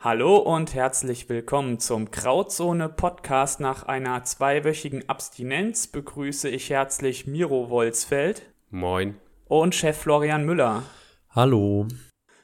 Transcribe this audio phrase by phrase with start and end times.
[0.00, 3.58] Hallo und herzlich willkommen zum Grauzone Podcast.
[3.58, 8.42] Nach einer zweiwöchigen Abstinenz begrüße ich herzlich Miro Wolzfeld.
[8.70, 9.16] Moin.
[9.48, 10.84] Und Chef Florian Müller.
[11.30, 11.88] Hallo.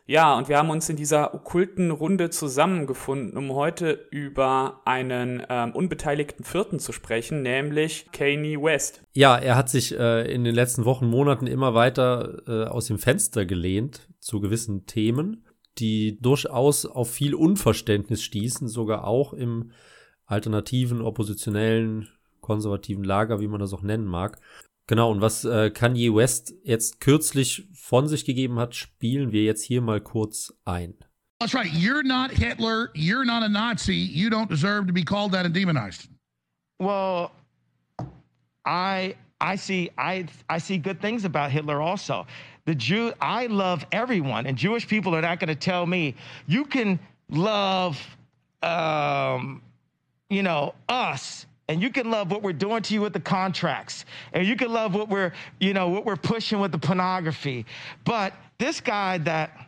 [0.04, 5.70] Ja, und wir haben uns in dieser okkulten Runde zusammengefunden, um heute über einen ähm,
[5.76, 9.04] unbeteiligten Vierten zu sprechen, nämlich Kanye West.
[9.12, 12.98] Ja, er hat sich äh, in den letzten Wochen, Monaten immer weiter äh, aus dem
[12.98, 15.43] Fenster gelehnt zu gewissen Themen,
[15.78, 19.70] die durchaus auf viel Unverständnis stießen, sogar auch im
[20.26, 22.08] alternativen, oppositionellen,
[22.40, 24.38] konservativen Lager, wie man das auch nennen mag.
[24.86, 29.62] Genau, und was äh, Kanye West jetzt kürzlich von sich gegeben hat, spielen wir jetzt
[29.62, 30.94] hier mal kurz ein.
[31.40, 31.70] That's right.
[31.72, 32.90] You're not Hitler.
[32.94, 33.94] You're not a Nazi.
[33.94, 36.08] You don't deserve to be called that and demonized.
[36.78, 37.30] Well,
[38.66, 42.26] I I see I I see good things about Hitler also.
[42.66, 46.14] The Jew I love everyone, and Jewish people are not going to tell me.
[46.46, 46.98] You can
[47.28, 48.00] love,
[48.62, 49.60] um,
[50.30, 54.04] you know, us and you can love what we're doing to you with the contracts
[54.32, 57.64] and you can love what we're you know what we're pushing with the pornography.
[58.04, 59.66] But this guy that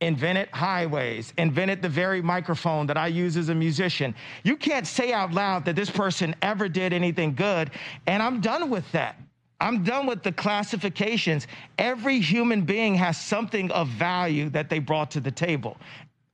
[0.00, 5.10] invented highways invented the very microphone that i use as a musician you can't say
[5.10, 7.70] out loud that this person ever did anything good
[8.06, 9.18] and i'm done with that
[9.60, 11.46] i'm done with the classifications
[11.78, 15.76] every human being has something of value that they brought to the table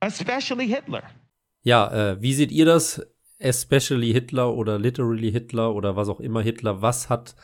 [0.01, 1.03] especially hitler
[1.65, 3.01] Ja, äh, wie seht ihr das?
[3.39, 7.35] especially Hitler oder literally Hitler oder was auch immer Hitler, was hat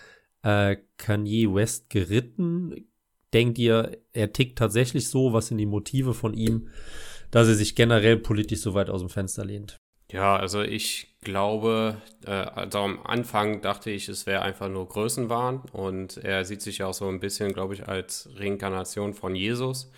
[0.43, 2.87] äh, Kanye West geritten?
[3.33, 5.33] Denkt ihr, er tickt tatsächlich so?
[5.33, 6.69] Was sind die Motive von ihm,
[7.31, 9.77] dass er sich generell politisch so weit aus dem Fenster lehnt?
[10.11, 15.61] Ja, also ich glaube, äh, also am Anfang dachte ich, es wäre einfach nur Größenwahn
[15.71, 19.91] und er sieht sich ja auch so ein bisschen, glaube ich, als Reinkarnation von Jesus.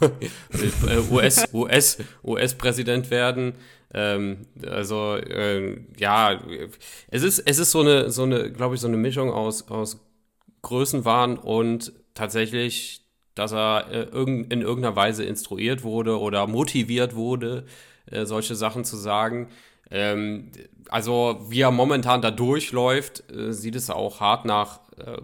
[1.10, 3.54] US, US, US-Präsident werden.
[3.92, 6.40] Ähm, also äh, ja,
[7.08, 9.98] es ist, es ist so eine, so eine, glaube ich, so eine Mischung aus, aus
[10.62, 13.00] Größenwahn und tatsächlich,
[13.34, 17.66] dass er äh, in irgendeiner Weise instruiert wurde oder motiviert wurde,
[18.10, 19.48] äh, solche Sachen zu sagen.
[19.90, 20.50] Ähm,
[20.88, 25.18] also wie er momentan da durchläuft, äh, sieht es auch hart nach äh,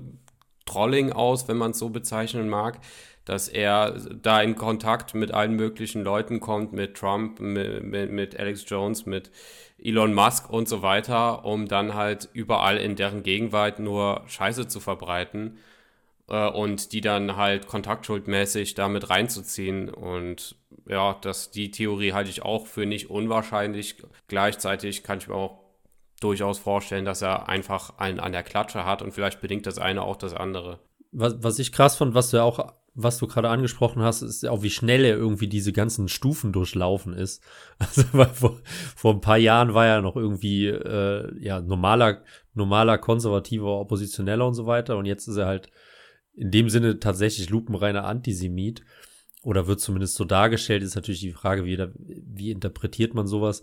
[0.65, 2.81] Trolling aus, wenn man es so bezeichnen mag,
[3.25, 3.93] dass er
[4.23, 9.07] da in Kontakt mit allen möglichen Leuten kommt, mit Trump, mit, mit, mit Alex Jones,
[9.07, 9.31] mit
[9.79, 14.81] Elon Musk und so weiter, um dann halt überall in deren Gegenwart nur Scheiße zu
[14.81, 15.59] verbreiten
[16.29, 19.89] äh, und die dann halt kontaktschuldmäßig damit reinzuziehen.
[19.89, 20.57] Und
[20.89, 23.97] ja, das, die Theorie halte ich auch für nicht unwahrscheinlich.
[24.29, 25.67] Gleichzeitig kann ich mir auch
[26.21, 30.03] durchaus vorstellen, dass er einfach einen an der Klatsche hat und vielleicht bedingt das eine
[30.03, 30.81] auch das andere.
[31.13, 34.47] Was, was ich krass fand, was du ja auch, was du gerade angesprochen hast, ist
[34.47, 37.43] auch, wie schnell er irgendwie diese ganzen Stufen durchlaufen ist.
[37.79, 38.61] Also weil vor,
[38.97, 42.23] vor ein paar Jahren war er noch irgendwie äh, ja normaler,
[42.55, 44.97] normaler konservativer Oppositioneller und so weiter.
[44.97, 45.71] Und jetzt ist er halt
[46.37, 48.83] in dem Sinne tatsächlich lupenreiner Antisemit
[49.43, 53.63] oder wird zumindest so dargestellt, ist natürlich die Frage, wie, wie interpretiert man sowas.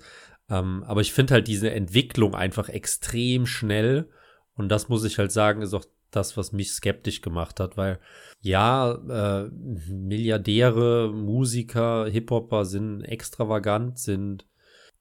[0.50, 4.10] Ähm, aber ich finde halt diese Entwicklung einfach extrem schnell
[4.56, 8.00] und das muss ich halt sagen, ist auch das, was mich skeptisch gemacht hat, weil
[8.42, 14.46] ja, äh, Milliardäre, Musiker, Hip-Hopper sind extravagant, sind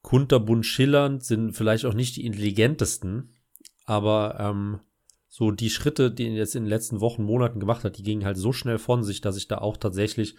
[0.01, 3.35] kunterbunt schillernd, sind vielleicht auch nicht die intelligentesten,
[3.85, 4.79] aber ähm,
[5.33, 8.23] so die Schritte, die er jetzt in den letzten Wochen, Monaten gemacht hat, die gingen
[8.23, 10.35] halt so schnell von sich, dass ich da auch tatsächlich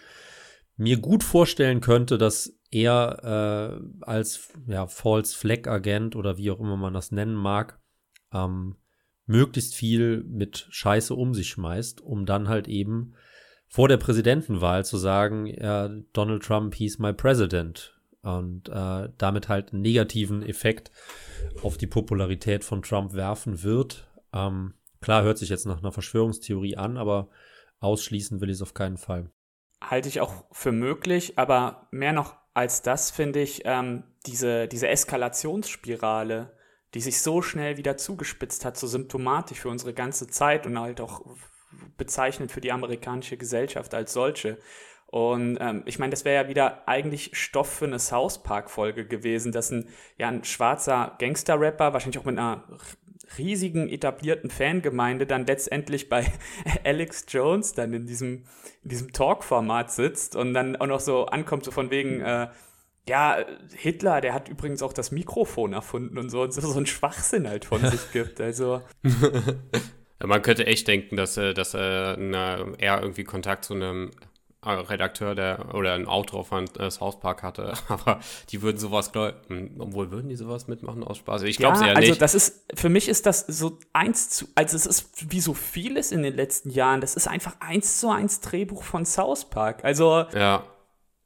[0.77, 6.61] mir gut vorstellen könnte, dass er äh, als ja, False Flag Agent oder wie auch
[6.61, 7.77] immer man das nennen mag,
[8.31, 8.77] ähm,
[9.25, 13.15] möglichst viel mit Scheiße um sich schmeißt, um dann halt eben
[13.67, 17.99] vor der Präsidentenwahl zu sagen, ja, Donald Trump, he's my president.
[18.21, 20.89] Und äh, damit halt einen negativen Effekt
[21.63, 24.07] auf die Popularität von Trump werfen wird.
[24.31, 24.73] Ähm,
[25.05, 27.29] Klar, hört sich jetzt nach einer Verschwörungstheorie an, aber
[27.79, 29.29] ausschließen will ich es auf keinen Fall.
[29.79, 34.87] Halte ich auch für möglich, aber mehr noch als das finde ich ähm, diese, diese
[34.87, 36.57] Eskalationsspirale,
[36.95, 40.99] die sich so schnell wieder zugespitzt hat, so symptomatisch für unsere ganze Zeit und halt
[40.99, 41.21] auch
[41.97, 44.57] bezeichnend für die amerikanische Gesellschaft als solche.
[45.05, 49.51] Und ähm, ich meine, das wäre ja wieder eigentlich Stoff für eine South Park-Folge gewesen,
[49.51, 49.87] dass ein,
[50.17, 52.63] ja, ein schwarzer Gangster-Rapper, wahrscheinlich auch mit einer
[53.37, 56.25] riesigen etablierten Fangemeinde, dann letztendlich bei
[56.83, 58.45] Alex Jones dann in diesem,
[58.83, 62.47] in diesem Talk-Format sitzt und dann auch noch so ankommt, so von wegen, äh,
[63.07, 63.37] ja,
[63.75, 67.47] Hitler, der hat übrigens auch das Mikrofon erfunden und so, und so, so ein Schwachsinn
[67.47, 68.41] halt von sich gibt.
[68.41, 68.81] Also.
[70.23, 74.11] Man könnte echt denken, dass, äh, dass äh, er irgendwie Kontakt zu einem
[74.65, 78.19] Redakteur der oder ein Autor von äh, South Park hatte, aber
[78.49, 81.43] die würden sowas glauben, obwohl würden die sowas mitmachen aus Spaß?
[81.43, 82.09] Ich glaube ja, ja nicht.
[82.09, 85.53] Also das ist für mich ist das so eins zu, also es ist wie so
[85.53, 87.01] vieles in den letzten Jahren.
[87.01, 89.83] Das ist einfach eins zu eins Drehbuch von South Park.
[89.83, 90.63] Also ja,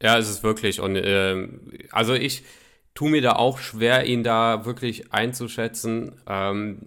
[0.01, 1.47] ja, es ist wirklich und äh,
[1.91, 2.43] also ich
[2.93, 6.21] tue mir da auch schwer, ihn da wirklich einzuschätzen.
[6.27, 6.79] Ähm,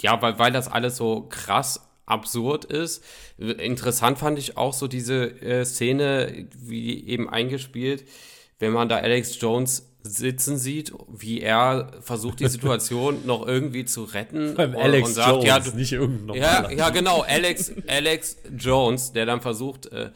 [0.00, 3.04] ja, weil, weil das alles so krass absurd ist.
[3.38, 8.04] Interessant fand ich auch so diese äh, Szene, wie eben eingespielt,
[8.58, 14.04] wenn man da Alex Jones sitzen sieht, wie er versucht, die Situation noch irgendwie zu
[14.04, 14.54] retten.
[14.54, 19.12] Beim Alex und sagt, Jones, ja, du, nicht irgendein ja, ja, genau, Alex, Alex Jones,
[19.12, 20.10] der dann versucht, äh,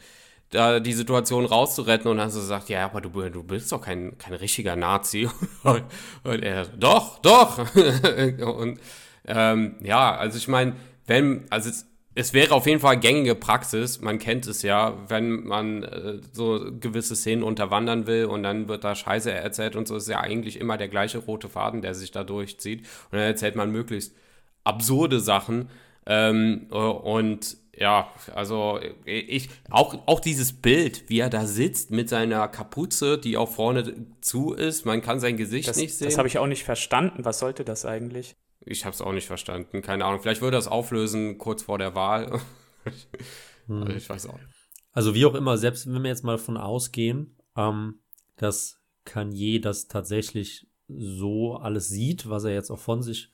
[0.53, 4.17] da die Situation rauszuretten und dann so sagt, ja, aber du, du bist doch kein,
[4.17, 5.27] kein richtiger Nazi.
[6.23, 7.57] und er, doch, doch.
[7.75, 8.79] und
[9.25, 11.85] ähm, ja, also ich meine, wenn, also es,
[12.15, 16.71] es, wäre auf jeden Fall gängige Praxis, man kennt es ja, wenn man äh, so
[16.79, 20.59] gewisse Szenen unterwandern will und dann wird da Scheiße erzählt und so, ist ja eigentlich
[20.59, 22.81] immer der gleiche rote Faden, der sich da durchzieht.
[23.11, 24.15] Und dann erzählt man möglichst
[24.63, 25.69] absurde Sachen.
[26.05, 32.47] Ähm, und ja, also ich, auch, auch dieses Bild, wie er da sitzt mit seiner
[32.47, 36.07] Kapuze, die auch vorne zu ist, man kann sein Gesicht das, nicht sehen.
[36.07, 37.25] Das habe ich auch nicht verstanden.
[37.25, 38.35] Was sollte das eigentlich?
[38.65, 39.81] Ich habe es auch nicht verstanden.
[39.81, 40.21] Keine Ahnung.
[40.21, 42.39] Vielleicht würde das auflösen kurz vor der Wahl.
[43.67, 43.83] hm.
[43.83, 44.39] also ich weiß auch.
[44.91, 47.99] Also wie auch immer, selbst wenn wir jetzt mal davon ausgehen, ähm,
[48.37, 53.31] dass Kanye das tatsächlich so alles sieht, was er jetzt auch von sich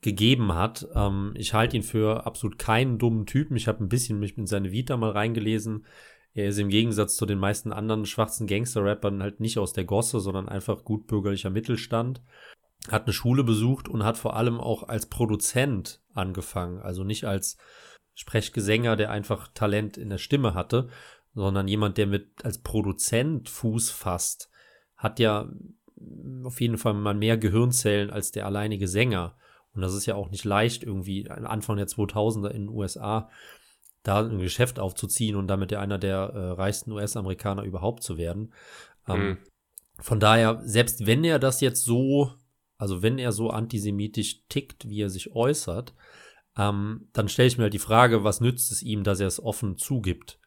[0.00, 0.86] gegeben hat.
[0.94, 3.56] Ähm, ich halte ihn für absolut keinen dummen Typen.
[3.56, 5.86] Ich habe ein bisschen mich in seine Vita mal reingelesen.
[6.34, 10.20] Er ist im Gegensatz zu den meisten anderen schwarzen Gangster-Rappern halt nicht aus der Gosse,
[10.20, 12.22] sondern einfach gutbürgerlicher Mittelstand
[12.90, 16.80] hat eine Schule besucht und hat vor allem auch als Produzent angefangen.
[16.80, 17.56] Also nicht als
[18.14, 20.88] Sprechgesänger, der einfach Talent in der Stimme hatte,
[21.34, 24.50] sondern jemand, der mit als Produzent Fuß fasst,
[24.96, 25.48] hat ja
[26.44, 29.36] auf jeden Fall mal mehr Gehirnzellen als der alleinige Sänger.
[29.74, 33.28] Und das ist ja auch nicht leicht, irgendwie Anfang der 2000er in den USA
[34.04, 38.52] da ein Geschäft aufzuziehen und damit ja einer der äh, reichsten US-Amerikaner überhaupt zu werden.
[39.08, 39.38] Ähm, mhm.
[39.98, 42.34] Von daher, selbst wenn er das jetzt so
[42.76, 45.94] also wenn er so antisemitisch tickt, wie er sich äußert,
[46.56, 49.42] ähm, dann stelle ich mir halt die Frage, was nützt es ihm, dass er es
[49.42, 50.38] offen zugibt?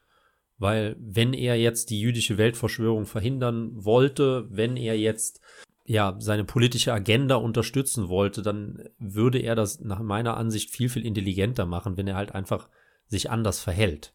[0.58, 5.42] Weil wenn er jetzt die jüdische Weltverschwörung verhindern wollte, wenn er jetzt
[5.86, 11.06] ja seine politische Agenda unterstützen wollte, dann würde er das nach meiner Ansicht viel, viel
[11.06, 12.70] intelligenter machen, wenn er halt einfach
[13.06, 14.14] sich anders verhält.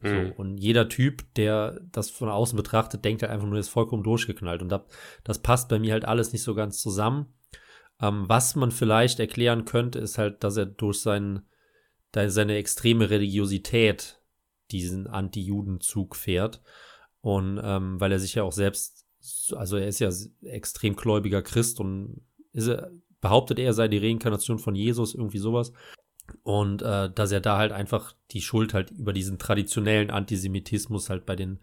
[0.00, 0.08] Mhm.
[0.08, 3.68] So, und jeder Typ, der das von außen betrachtet, denkt halt einfach nur, er ist
[3.70, 4.62] vollkommen durchgeknallt.
[4.62, 4.72] Und
[5.24, 7.26] das passt bei mir halt alles nicht so ganz zusammen.
[8.00, 11.42] Ähm, was man vielleicht erklären könnte, ist halt, dass er durch seinen,
[12.12, 14.20] seine extreme Religiosität
[14.70, 16.62] diesen Anti-Juden-Zug fährt.
[17.20, 19.06] Und ähm, weil er sich ja auch selbst,
[19.52, 20.10] also er ist ja
[20.42, 22.70] extrem gläubiger Christ und ist
[23.20, 25.72] behauptet er, sei die Reinkarnation von Jesus, irgendwie sowas.
[26.42, 31.26] Und äh, dass er da halt einfach die Schuld halt über diesen traditionellen Antisemitismus halt
[31.26, 31.58] bei den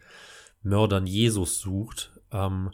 [0.62, 2.12] Mördern Jesus sucht.
[2.32, 2.72] Ähm,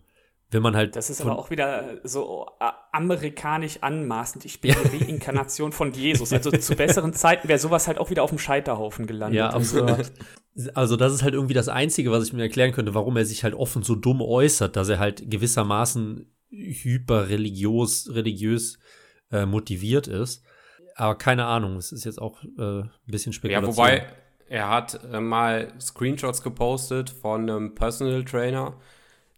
[0.54, 0.96] wenn man halt.
[0.96, 4.46] Das ist aber auch wieder so äh, amerikanisch anmaßend.
[4.46, 6.32] Ich bin die Reinkarnation von Jesus.
[6.34, 9.40] Also zu besseren Zeiten wäre sowas halt auch wieder auf dem Scheiterhaufen gelandet.
[9.40, 10.12] Ja, absolut.
[10.76, 13.44] Also das ist halt irgendwie das Einzige, was ich mir erklären könnte, warum er sich
[13.44, 18.78] halt offen so dumm äußert, dass er halt gewissermaßen hyperreligiös religiös
[19.32, 20.44] äh, motiviert ist.
[20.96, 23.72] Aber keine Ahnung, es ist jetzt auch äh, ein bisschen Spekulation.
[23.72, 24.06] Ja, wobei
[24.48, 28.76] er hat äh, mal Screenshots gepostet von einem Personal Trainer,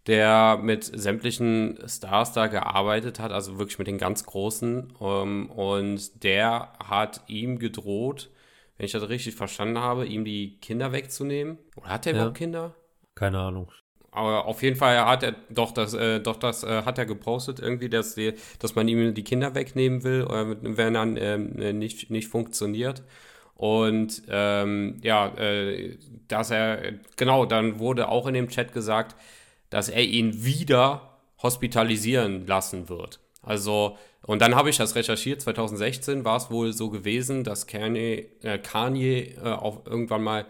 [0.06, 4.92] der mit sämtlichen Stars da gearbeitet hat, also wirklich mit den ganz Großen.
[5.00, 8.30] Ähm, und der hat ihm gedroht,
[8.76, 11.58] wenn ich das richtig verstanden habe, ihm die Kinder wegzunehmen.
[11.76, 12.18] Oder hat er ja.
[12.18, 12.74] überhaupt Kinder?
[13.14, 13.72] Keine Ahnung.
[14.12, 17.60] Aber auf jeden Fall hat er doch das, äh, doch das äh, hat er gepostet
[17.60, 22.10] irgendwie, dass, die, dass man ihm die Kinder wegnehmen will, oder wenn dann ähm, nicht,
[22.10, 23.02] nicht funktioniert.
[23.56, 25.98] Und ähm, ja, äh,
[26.28, 29.16] dass er, genau, dann wurde auch in dem Chat gesagt,
[29.70, 33.20] dass er ihn wieder hospitalisieren lassen wird.
[33.42, 38.28] Also, und dann habe ich das recherchiert, 2016 war es wohl so gewesen, dass Kanye,
[38.42, 40.46] äh, Kanye äh, auch irgendwann mal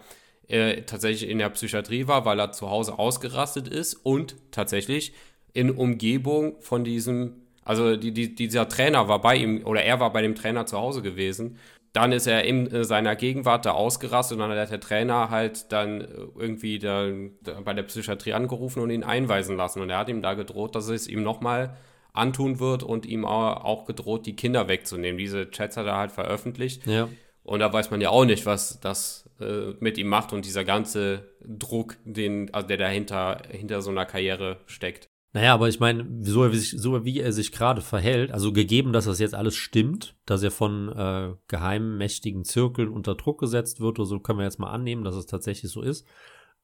[0.47, 5.13] äh, tatsächlich in der Psychiatrie war, weil er zu Hause ausgerastet ist und tatsächlich
[5.53, 7.33] in Umgebung von diesem,
[7.63, 10.77] also die, die, dieser Trainer war bei ihm oder er war bei dem Trainer zu
[10.77, 11.57] Hause gewesen.
[11.97, 15.71] Dann ist er in äh, seiner Gegenwart da ausgerastet und dann hat der Trainer halt
[15.71, 16.01] dann
[16.37, 17.07] irgendwie da,
[17.41, 19.81] da bei der Psychiatrie angerufen und ihn einweisen lassen.
[19.81, 21.75] Und er hat ihm da gedroht, dass es ihm nochmal
[22.13, 25.17] antun wird und ihm auch gedroht, die Kinder wegzunehmen.
[25.17, 26.85] Diese Chats hat er halt veröffentlicht.
[26.85, 27.09] Ja.
[27.41, 30.65] Und da weiß man ja auch nicht, was das äh, mit ihm macht und dieser
[30.65, 35.07] ganze Druck, den, also der dahinter hinter so einer Karriere steckt.
[35.33, 39.19] Naja, aber ich meine, so, so, wie er sich gerade verhält, also gegeben, dass das
[39.19, 44.07] jetzt alles stimmt, dass er von äh, geheimen, mächtigen Zirkeln unter Druck gesetzt wird, oder
[44.07, 46.07] so können wir jetzt mal annehmen, dass es tatsächlich so ist,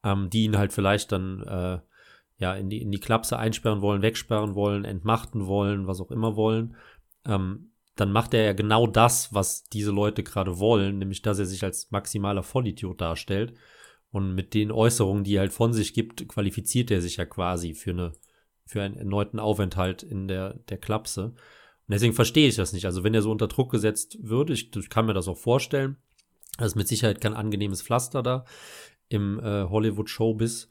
[0.03, 1.79] ähm, die ihn halt vielleicht dann äh,
[2.37, 6.35] ja, in die, in die Klapse einsperren wollen, wegsperren wollen, entmachten wollen, was auch immer
[6.35, 6.75] wollen,
[7.25, 11.45] ähm, dann macht er ja genau das, was diese Leute gerade wollen, nämlich dass er
[11.45, 13.53] sich als maximaler Vollidiot darstellt.
[14.09, 17.73] Und mit den Äußerungen, die er halt von sich gibt, qualifiziert er sich ja quasi
[17.73, 18.13] für, eine,
[18.73, 21.25] für einen erneuten Aufenthalt in der, der Klapse.
[21.25, 22.85] Und deswegen verstehe ich das nicht.
[22.85, 25.97] Also wenn er so unter Druck gesetzt würde, ich, ich kann mir das auch vorstellen,
[26.57, 28.45] das ist mit Sicherheit kein angenehmes Pflaster da
[29.09, 30.67] im äh, Hollywood-Showbiz.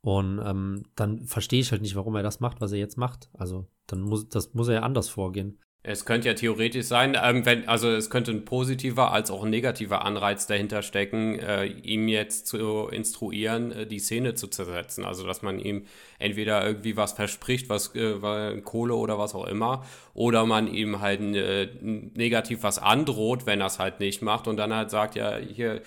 [0.00, 3.30] Und ähm, dann verstehe ich halt nicht, warum er das macht, was er jetzt macht.
[3.34, 5.58] Also dann muss das muss er ja anders vorgehen.
[5.84, 9.50] Es könnte ja theoretisch sein, ähm, wenn, also es könnte ein positiver als auch ein
[9.50, 15.04] negativer Anreiz dahinter stecken, äh, ihm jetzt zu instruieren, äh, die Szene zu zersetzen.
[15.04, 15.86] Also dass man ihm
[16.20, 19.84] entweder irgendwie was verspricht, was äh, Kohle oder was auch immer,
[20.14, 24.58] oder man ihm halt äh, negativ was androht, wenn er es halt nicht macht und
[24.58, 25.82] dann halt sagt, ja, hier,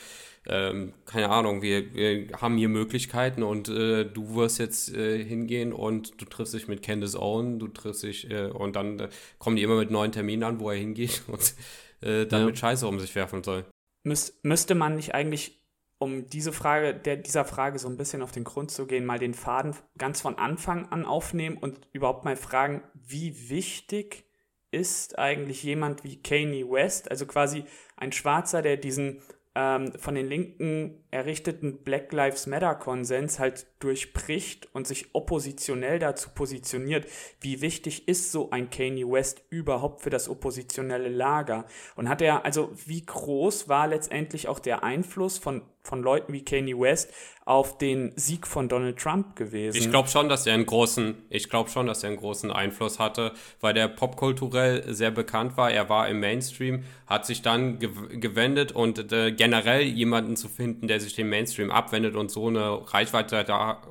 [0.48, 5.74] ähm, keine Ahnung, wir, wir, haben hier Möglichkeiten und äh, du wirst jetzt äh, hingehen
[5.74, 9.10] und du triffst dich mit Candace Owen, du triffst dich äh, und dann äh,
[9.40, 11.56] kommen die immer mit neuen Terminen an, wo er hingeht und
[12.02, 12.46] äh, dann ja.
[12.48, 13.66] mit Scheiße um sich werfen soll.
[14.04, 15.64] Müs müsste man nicht eigentlich,
[15.98, 19.18] um diese Frage, der, dieser Frage so ein bisschen auf den Grund zu gehen, mal
[19.18, 24.26] den Faden ganz von Anfang an aufnehmen und überhaupt mal fragen, wie wichtig
[24.70, 27.64] ist eigentlich jemand wie Kanye West, also quasi
[27.96, 29.22] ein Schwarzer, der diesen
[29.56, 37.08] ähm, von den Linken errichteten Black Lives Matter-Konsens halt durchbricht und sich oppositionell dazu positioniert,
[37.40, 41.66] wie wichtig ist so ein Kanye West überhaupt für das oppositionelle Lager?
[41.96, 46.44] Und hat er, also wie groß war letztendlich auch der Einfluss von, von Leuten wie
[46.44, 47.12] Kanye West
[47.46, 49.78] auf den Sieg von Donald Trump gewesen?
[49.78, 53.00] Ich glaube schon, dass er einen großen, ich glaube schon, dass er einen großen Einfluss
[53.00, 55.72] hatte, weil der popkulturell sehr bekannt war.
[55.72, 61.00] Er war im Mainstream, hat sich dann gewendet und äh, generell jemanden zu finden, der
[61.00, 63.82] sich dem Mainstream abwendet und so eine Reichweite da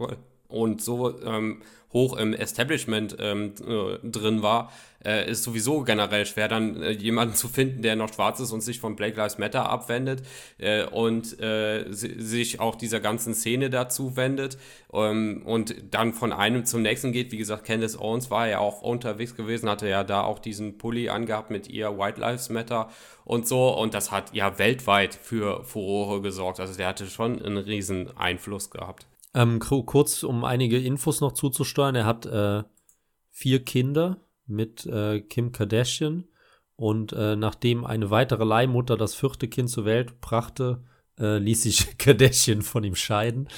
[0.48, 1.62] und so ähm,
[1.94, 4.70] hoch im Establishment ähm, äh, drin war,
[5.04, 8.62] äh, ist sowieso generell schwer, dann äh, jemanden zu finden, der noch schwarz ist und
[8.62, 10.22] sich von Black Lives Matter abwendet
[10.58, 14.58] äh, und äh, sich auch dieser ganzen Szene dazu wendet
[14.92, 17.30] ähm, und dann von einem zum nächsten geht.
[17.30, 21.08] Wie gesagt, Candace Owens war ja auch unterwegs gewesen, hatte ja da auch diesen Pulli
[21.10, 22.90] angehabt mit ihr White Lives Matter
[23.24, 26.58] und so und das hat ja weltweit für Furore gesorgt.
[26.58, 29.06] Also der hatte schon einen riesen Einfluss gehabt.
[29.34, 31.96] Ähm, kurz, um einige Infos noch zuzusteuern.
[31.96, 32.62] Er hat äh,
[33.30, 36.28] vier Kinder mit äh, Kim Kardashian
[36.76, 40.84] und äh, nachdem eine weitere Leihmutter das vierte Kind zur Welt brachte,
[41.18, 43.48] äh, ließ sich Kardashian von ihm scheiden.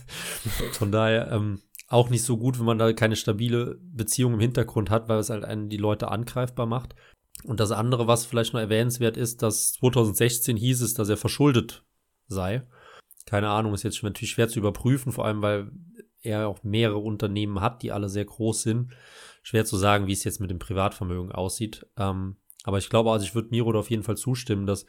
[0.72, 4.90] von daher ähm, auch nicht so gut, wenn man da keine stabile Beziehung im Hintergrund
[4.90, 6.94] hat, weil es halt einen die Leute angreifbar macht.
[7.44, 11.84] Und das andere, was vielleicht noch erwähnenswert ist, dass 2016 hieß es, dass er verschuldet
[12.28, 12.66] sei.
[13.26, 15.70] Keine Ahnung, ist jetzt natürlich schwer zu überprüfen, vor allem weil
[16.22, 18.92] er auch mehrere Unternehmen hat, die alle sehr groß sind.
[19.42, 21.86] Schwer zu sagen, wie es jetzt mit dem Privatvermögen aussieht.
[21.96, 24.86] Ähm, aber ich glaube, also ich würde Miro auf jeden Fall zustimmen, dass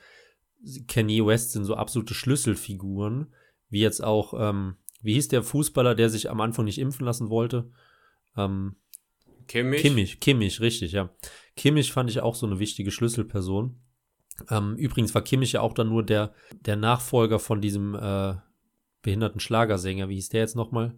[0.87, 3.33] Kanye West sind so absolute Schlüsselfiguren,
[3.69, 7.29] wie jetzt auch, ähm, wie hieß der Fußballer, der sich am Anfang nicht impfen lassen
[7.29, 7.69] wollte?
[8.35, 8.77] Ähm,
[9.47, 9.81] Kimmich.
[9.81, 11.09] Kimmich, Kimmich, richtig, ja.
[11.55, 13.79] Kimmich fand ich auch so eine wichtige Schlüsselperson.
[14.49, 16.33] Ähm, übrigens war Kimmich ja auch dann nur der,
[16.65, 18.35] der Nachfolger von diesem äh,
[19.01, 20.09] behinderten Schlagersänger.
[20.09, 20.95] Wie hieß der jetzt nochmal?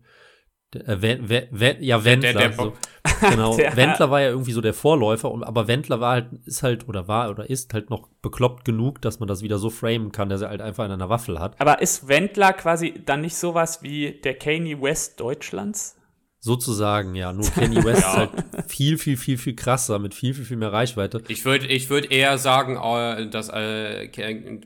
[0.74, 2.34] Äh, Wen, Wen, Wen, ja, Wendler.
[2.34, 2.74] Der, der so.
[3.22, 3.58] Genau.
[3.58, 7.08] Wendler war ja irgendwie so der Vorläufer, und, aber Wendler war halt, ist halt, oder
[7.08, 10.42] war oder ist halt noch bekloppt genug, dass man das wieder so framen kann, dass
[10.42, 11.60] er halt einfach in einer Waffel hat.
[11.60, 15.99] Aber ist Wendler quasi dann nicht sowas wie der Kanye West Deutschlands?
[16.40, 17.34] Sozusagen, ja.
[17.34, 18.10] Nur Kanye West ja.
[18.10, 21.22] ist halt viel, viel, viel, viel krasser, mit viel, viel, viel mehr Reichweite.
[21.28, 24.10] Ich würde ich würd eher sagen, äh, dass äh,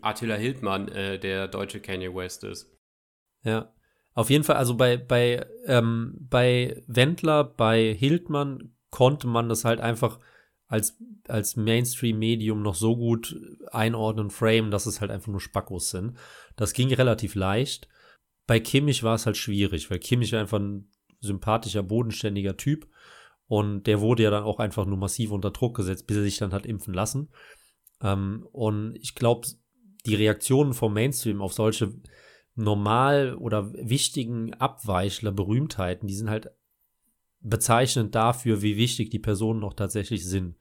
[0.01, 2.72] Attila Hildmann äh, der deutsche Kanye West ist.
[3.44, 3.74] Ja.
[4.15, 9.80] Auf jeden Fall, also bei, bei, ähm, bei Wendler, bei Hildmann konnte man das halt
[9.82, 10.20] einfach
[10.68, 13.36] als, als Mainstream-Medium noch so gut
[13.72, 16.15] einordnen, frame, dass es halt einfach nur Spackos sind.
[16.56, 17.88] Das ging relativ leicht.
[18.46, 20.92] bei Kimmich war es halt schwierig, weil Kimmich einfach ein
[21.24, 22.88] sympathischer, bodenständiger Typ
[23.48, 26.38] und der wurde ja dann auch einfach nur massiv unter Druck gesetzt, bis er sich
[26.38, 27.30] dann hat impfen lassen.
[28.01, 29.48] Ähm, und ich glaube,
[30.06, 31.94] die Reaktionen vom Mainstream auf solche
[32.56, 36.51] normal oder wichtigen Abweichler, Berühmtheiten, die sind halt
[37.39, 40.56] bezeichnend dafür, wie wichtig die Personen noch tatsächlich sind.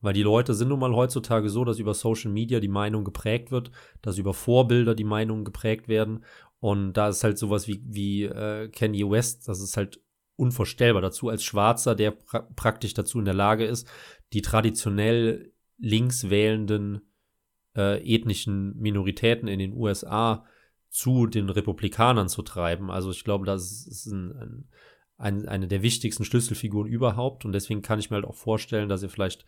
[0.00, 3.50] Weil die Leute sind nun mal heutzutage so, dass über Social Media die Meinung geprägt
[3.50, 3.70] wird,
[4.02, 6.24] dass über Vorbilder die Meinungen geprägt werden.
[6.60, 10.00] Und da ist halt sowas wie, wie äh, Kanye West, das ist halt
[10.36, 13.88] unvorstellbar dazu als Schwarzer, der pra praktisch dazu in der Lage ist,
[14.32, 17.00] die traditionell links wählenden
[17.76, 20.44] äh, ethnischen Minoritäten in den USA
[20.88, 22.90] zu den Republikanern zu treiben.
[22.90, 24.68] Also ich glaube, das ist ein, ein,
[25.18, 29.02] ein, eine der wichtigsten Schlüsselfiguren überhaupt und deswegen kann ich mir halt auch vorstellen, dass
[29.02, 29.44] er vielleicht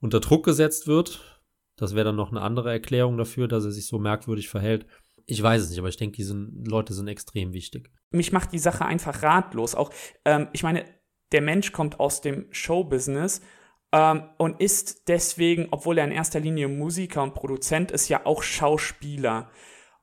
[0.00, 1.40] unter Druck gesetzt wird.
[1.76, 4.86] Das wäre dann noch eine andere Erklärung dafür, dass er sich so merkwürdig verhält.
[5.26, 7.90] Ich weiß es nicht, aber ich denke, diese Leute sind extrem wichtig.
[8.10, 9.74] Mich macht die Sache einfach ratlos.
[9.74, 9.90] Auch,
[10.24, 10.84] ähm, ich meine,
[11.32, 13.40] der Mensch kommt aus dem Showbusiness
[13.92, 18.42] ähm, und ist deswegen, obwohl er in erster Linie Musiker und Produzent ist, ja auch
[18.42, 19.50] Schauspieler.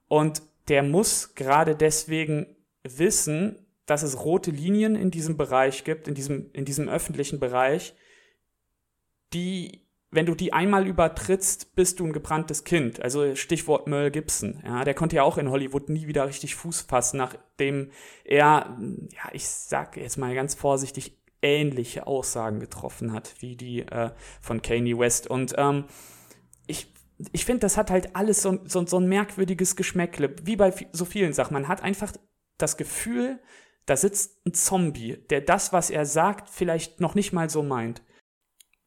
[0.07, 6.13] Und der muss gerade deswegen wissen, dass es rote Linien in diesem Bereich gibt, in
[6.13, 7.93] diesem, in diesem öffentlichen Bereich,
[9.33, 13.01] die, wenn du die einmal übertrittst, bist du ein gebranntes Kind.
[13.01, 14.63] Also Stichwort Merle Gibson.
[14.65, 17.91] Ja, der konnte ja auch in Hollywood nie wieder richtig Fuß fassen, nachdem
[18.23, 18.77] er,
[19.11, 24.61] ja, ich sag jetzt mal ganz vorsichtig, ähnliche Aussagen getroffen hat, wie die äh, von
[24.61, 25.27] Kanye West.
[25.27, 25.83] Und ähm,
[26.65, 26.93] ich
[27.33, 31.03] ich finde, das hat halt alles so, so, so ein merkwürdiges Geschmäckle, wie bei so
[31.03, 31.53] vielen Sachen.
[31.53, 32.13] Man hat einfach
[32.57, 33.39] das Gefühl,
[33.85, 38.01] da sitzt ein Zombie, der das, was er sagt, vielleicht noch nicht mal so meint.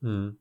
[0.00, 0.38] Hm.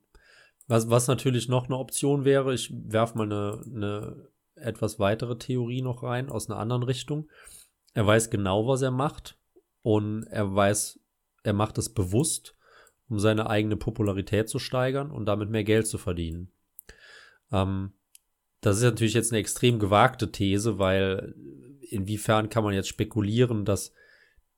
[0.66, 5.82] Was, was natürlich noch eine Option wäre, ich werfe mal eine, eine etwas weitere Theorie
[5.82, 7.28] noch rein aus einer anderen Richtung.
[7.92, 9.38] Er weiß genau, was er macht
[9.82, 11.00] und er weiß,
[11.42, 12.56] er macht es bewusst,
[13.08, 16.50] um seine eigene Popularität zu steigern und damit mehr Geld zu verdienen.
[17.52, 17.92] Ähm,
[18.60, 21.34] das ist natürlich jetzt eine extrem gewagte These, weil
[21.90, 23.92] inwiefern kann man jetzt spekulieren, dass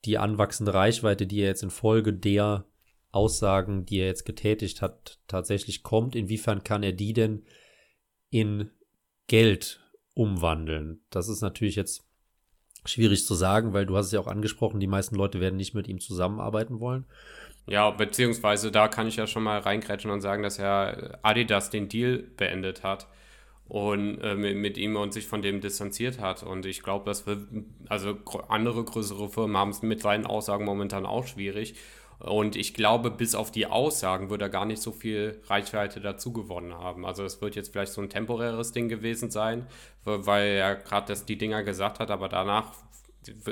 [0.06, 2.64] die anwachsende Reichweite, die er jetzt infolge der
[3.12, 6.14] Aussagen, die er jetzt getätigt hat, tatsächlich kommt.
[6.14, 7.44] Inwiefern kann er die denn
[8.30, 8.70] in
[9.26, 9.80] Geld
[10.14, 11.00] umwandeln?
[11.10, 12.06] Das ist natürlich jetzt
[12.84, 15.74] schwierig zu sagen, weil du hast es ja auch angesprochen, die meisten Leute werden nicht
[15.74, 17.06] mit ihm zusammenarbeiten wollen.
[17.66, 21.88] Ja, beziehungsweise da kann ich ja schon mal reingrätschen und sagen, dass ja Adidas den
[21.88, 23.08] Deal beendet hat
[23.68, 26.42] und äh, mit, ihm und sich von dem distanziert hat.
[26.42, 27.46] Und ich glaube, dass wir,
[27.88, 28.16] also
[28.48, 31.74] andere größere Firmen haben es mit seinen Aussagen momentan auch schwierig.
[32.18, 36.32] Und ich glaube, bis auf die Aussagen wird er gar nicht so viel Reichweite dazu
[36.32, 37.04] gewonnen haben.
[37.04, 39.66] Also es wird jetzt vielleicht so ein temporäres Ding gewesen sein,
[40.04, 42.72] weil er gerade die Dinger gesagt hat, aber danach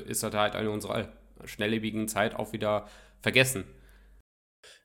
[0.06, 1.08] ist er halt in unserer
[1.44, 2.86] schnelllebigen Zeit auch wieder
[3.20, 3.64] vergessen.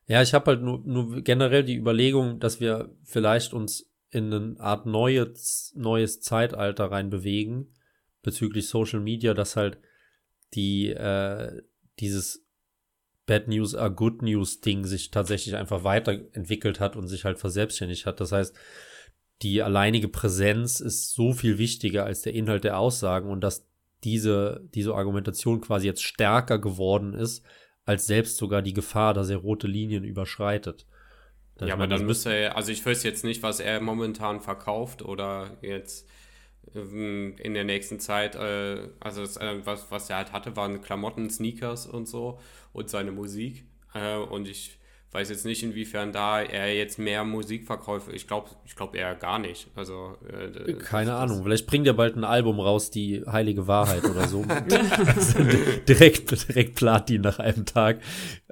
[0.08, 4.60] Ja, ich habe halt nur, nur generell die Überlegung, dass wir vielleicht uns in eine
[4.60, 7.74] Art neues, neues Zeitalter reinbewegen
[8.22, 9.80] bezüglich Social Media, dass halt
[10.54, 11.62] die äh,
[12.00, 12.46] dieses
[13.26, 18.06] Bad News are Good News Ding sich tatsächlich einfach weiterentwickelt hat und sich halt verselbstständigt
[18.06, 18.20] hat.
[18.20, 18.56] Das heißt,
[19.44, 23.68] die alleinige Präsenz ist so viel wichtiger als der Inhalt der Aussagen und dass
[24.04, 27.46] diese, diese Argumentation quasi jetzt stärker geworden ist,
[27.86, 30.88] als selbst sogar die Gefahr, dass er rote Linien überschreitet.
[31.68, 35.58] Ja, aber dann müsste er, also ich weiß jetzt nicht, was er momentan verkauft oder
[35.62, 36.08] jetzt
[36.76, 40.82] ähm, in der nächsten Zeit, äh, also das, äh, was, was er halt hatte, waren
[40.82, 42.40] Klamotten, Sneakers und so
[42.74, 43.66] und seine Musik.
[43.94, 44.78] Äh, und ich
[45.12, 48.10] weiß jetzt nicht, inwiefern da er jetzt mehr Musik verkauft.
[48.14, 49.68] Ich glaube ich glaub eher gar nicht.
[49.76, 50.16] Also,
[50.84, 51.44] Keine Ahnung.
[51.44, 54.46] Vielleicht bringt er bald ein Album raus, die heilige Wahrheit oder so.
[55.88, 58.02] direkt, direkt Platin nach einem Tag.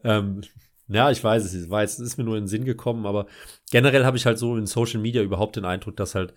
[0.04, 0.42] Ähm,
[0.88, 1.54] ja, ich weiß es.
[1.54, 3.28] Ich weiß, es ist mir nur in den Sinn gekommen, aber
[3.72, 6.34] generell habe ich halt so in Social Media überhaupt den Eindruck, dass halt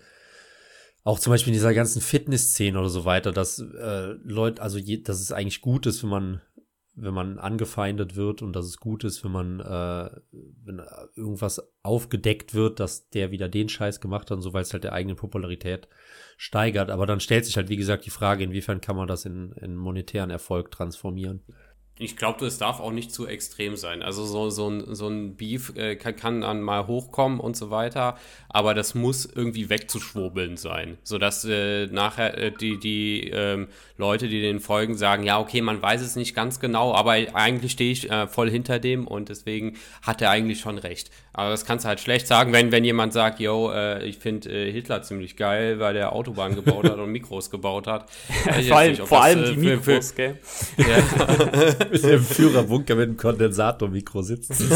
[1.03, 4.97] auch zum Beispiel in dieser ganzen Fitnessszene oder so weiter, dass äh, Leute, also je,
[4.97, 6.41] dass es eigentlich gut ist, wenn man
[6.95, 10.81] wenn man angefeindet wird und dass es gut ist, wenn man, äh, wenn
[11.15, 14.83] irgendwas aufgedeckt wird, dass der wieder den Scheiß gemacht hat und so, weil es halt
[14.83, 15.87] der eigenen Popularität
[16.37, 16.89] steigert.
[16.89, 19.75] Aber dann stellt sich halt, wie gesagt, die Frage, inwiefern kann man das in, in
[19.75, 21.41] monetären Erfolg transformieren.
[22.01, 24.01] Ich glaube, es darf auch nicht zu extrem sein.
[24.01, 27.69] Also so, so, ein, so ein Beef äh, kann, kann, dann mal hochkommen und so
[27.69, 28.17] weiter,
[28.49, 34.41] aber das muss irgendwie wegzuschwurbeln sein, sodass äh, nachher äh, die, die ähm, Leute, die
[34.41, 38.09] den folgen, sagen, ja, okay, man weiß es nicht ganz genau, aber eigentlich stehe ich
[38.09, 41.11] äh, voll hinter dem und deswegen hat er eigentlich schon recht.
[41.33, 44.49] Aber das kannst du halt schlecht sagen, wenn, wenn jemand sagt, yo, äh, ich finde
[44.49, 48.09] äh, Hitler ziemlich geil, weil der Autobahn gebaut hat und Mikros gebaut hat.
[48.67, 50.39] vor, allem, nicht, vor das, allem die Mikros, für, für, gell?
[50.77, 51.85] Ja.
[51.91, 54.71] mit dem Führerbunker mit dem Kondensatormikro sitzen.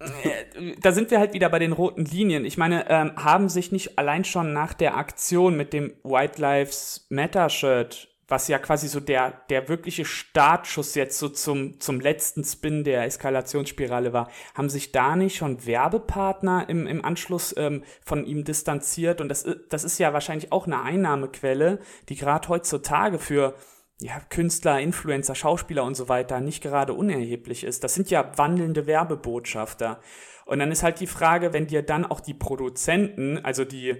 [0.00, 2.44] Äh, da sind wir halt wieder bei den roten Linien.
[2.44, 7.06] Ich meine, ähm, haben sich nicht allein schon nach der Aktion mit dem White Lives
[7.08, 12.42] Matter Shirt, was ja quasi so der, der wirkliche Startschuss jetzt so zum, zum letzten
[12.44, 18.24] Spin der Eskalationsspirale war, haben sich da nicht schon Werbepartner im, im Anschluss ähm, von
[18.24, 19.20] ihm distanziert?
[19.20, 23.54] Und das, das ist ja wahrscheinlich auch eine Einnahmequelle, die gerade heutzutage für
[24.00, 27.84] ja, Künstler, Influencer, Schauspieler und so weiter nicht gerade unerheblich ist.
[27.84, 30.00] Das sind ja wandelnde Werbebotschafter.
[30.46, 33.94] Und dann ist halt die Frage, wenn dir dann auch die Produzenten, also die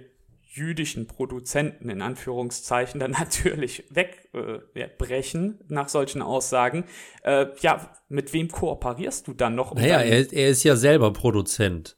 [0.55, 6.85] jüdischen Produzenten in Anführungszeichen, dann natürlich wegbrechen äh, nach solchen Aussagen,
[7.23, 9.71] äh, ja, mit wem kooperierst du dann noch?
[9.71, 11.97] Um naja, er, er ist ja selber Produzent.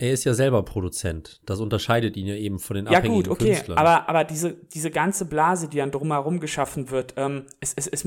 [0.00, 1.40] Er ist ja selber Produzent.
[1.44, 3.52] Das unterscheidet ihn ja eben von den ja, abhängigen gut, okay.
[3.52, 3.78] Künstlern.
[3.78, 8.06] Aber, aber diese, diese ganze Blase, die dann drumherum geschaffen wird, ähm, es, es, es,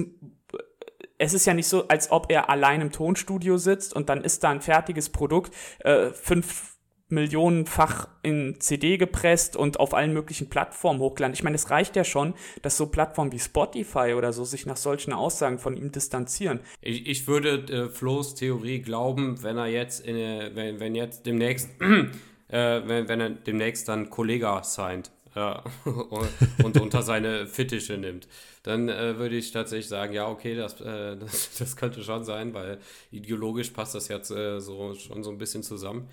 [1.18, 4.44] es ist ja nicht so, als ob er allein im Tonstudio sitzt und dann ist
[4.44, 6.71] da ein fertiges Produkt, äh, fünf
[7.12, 11.34] millionenfach in CD gepresst und auf allen möglichen Plattformen hochgeladen.
[11.34, 14.78] Ich meine, es reicht ja schon, dass so Plattformen wie Spotify oder so sich nach
[14.78, 16.60] solchen Aussagen von ihm distanzieren.
[16.82, 21.26] Ich, ich würde äh, Flo's Theorie glauben, wenn er jetzt, in, äh, wenn, wenn jetzt
[21.26, 21.69] demnächst,
[22.47, 25.12] äh, wenn, wenn er demnächst dann Kollega signed.
[25.34, 25.63] Ja,
[26.63, 28.28] und unter seine Fittiche nimmt.
[28.63, 32.54] Dann äh, würde ich tatsächlich sagen, ja, okay, das, äh, das, das, könnte schon sein,
[32.54, 32.80] weil
[33.12, 36.10] ideologisch passt das jetzt äh, so schon so ein bisschen zusammen.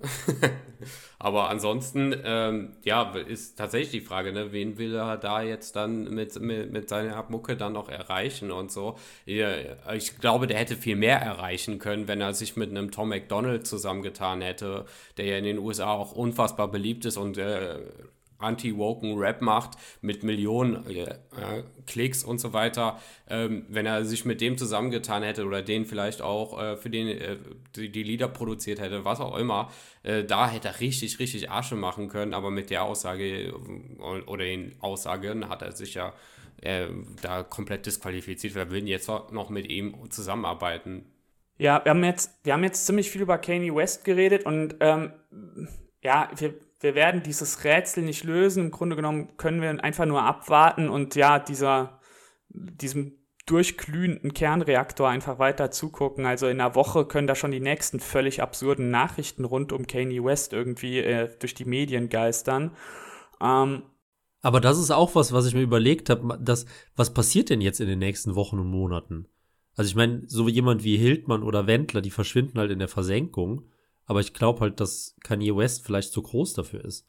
[1.18, 6.04] Aber ansonsten, ähm, ja, ist tatsächlich die Frage, ne, wen will er da jetzt dann
[6.14, 8.96] mit, mit, mit seiner Mucke dann noch erreichen und so.
[9.26, 13.66] Ich glaube, der hätte viel mehr erreichen können, wenn er sich mit einem Tom McDonald
[13.66, 14.86] zusammengetan hätte,
[15.18, 17.80] der ja in den USA auch unfassbar beliebt ist und äh,
[18.40, 21.14] anti-woken Rap macht mit Millionen äh,
[21.86, 26.22] Klicks und so weiter, ähm, wenn er sich mit dem zusammengetan hätte oder den vielleicht
[26.22, 27.36] auch äh, für den äh,
[27.76, 29.70] die, die, Lieder produziert hätte, was auch immer,
[30.02, 33.52] äh, da hätte er richtig, richtig Asche machen können, aber mit der Aussage äh,
[34.00, 36.12] oder den Aussagen hat er sich ja
[36.62, 36.86] äh,
[37.22, 38.54] da komplett disqualifiziert.
[38.54, 41.04] Wer will jetzt noch mit ihm zusammenarbeiten?
[41.58, 45.12] Ja, wir haben jetzt, wir haben jetzt ziemlich viel über Kanye West geredet und ähm,
[46.02, 48.66] ja, wir wir werden dieses Rätsel nicht lösen.
[48.66, 52.00] Im Grunde genommen können wir einfach nur abwarten und ja, dieser,
[52.48, 56.24] diesem durchglühenden Kernreaktor einfach weiter zugucken.
[56.24, 60.24] Also in einer Woche können da schon die nächsten völlig absurden Nachrichten rund um Kanye
[60.24, 62.72] West irgendwie äh, durch die Medien geistern.
[63.40, 63.82] Ähm,
[64.42, 66.38] aber das ist auch was, was ich mir überlegt habe,
[66.96, 69.26] was passiert denn jetzt in den nächsten Wochen und Monaten?
[69.76, 72.88] Also ich meine, so wie jemand wie Hildmann oder Wendler, die verschwinden halt in der
[72.88, 73.68] Versenkung.
[74.06, 77.06] Aber ich glaube halt, dass Kanye West vielleicht zu groß dafür ist.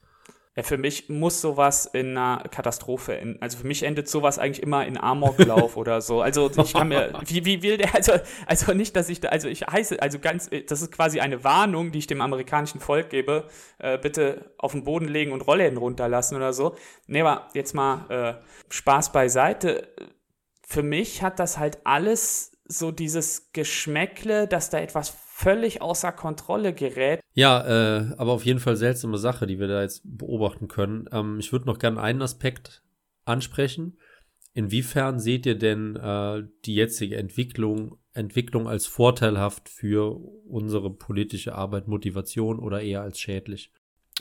[0.53, 3.41] Ja, für mich muss sowas in einer Katastrophe enden.
[3.41, 6.21] Also für mich endet sowas eigentlich immer in Amoklauf oder so.
[6.21, 8.11] Also ich kann mir, wie, wie will der, also,
[8.45, 11.93] also nicht, dass ich da, also ich heiße, also ganz, das ist quasi eine Warnung,
[11.93, 16.35] die ich dem amerikanischen Volk gebe, äh, bitte auf den Boden legen und Rollläden runterlassen
[16.35, 16.75] oder so.
[17.07, 19.87] Nee, aber jetzt mal äh, Spaß beiseite.
[20.67, 26.73] Für mich hat das halt alles so dieses Geschmäckle, dass da etwas völlig außer Kontrolle
[26.73, 27.21] gerät.
[27.33, 27.61] Ja,
[27.99, 31.07] äh, aber auf jeden Fall seltsame Sache, die wir da jetzt beobachten können.
[31.11, 32.83] Ähm, ich würde noch gerne einen Aspekt
[33.25, 33.97] ansprechen.
[34.53, 41.87] Inwiefern seht ihr denn äh, die jetzige Entwicklung, Entwicklung als vorteilhaft für unsere politische Arbeit,
[41.87, 43.71] Motivation oder eher als schädlich?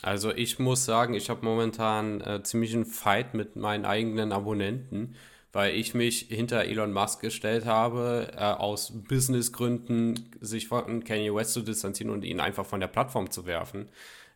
[0.02, 5.16] Also ich muss sagen, ich habe momentan äh, ziemlich einen Fight mit meinen eigenen Abonnenten
[5.52, 11.52] weil ich mich hinter Elon Musk gestellt habe, äh, aus Businessgründen sich von Kanye West
[11.52, 13.88] zu distanzieren und ihn einfach von der Plattform zu werfen.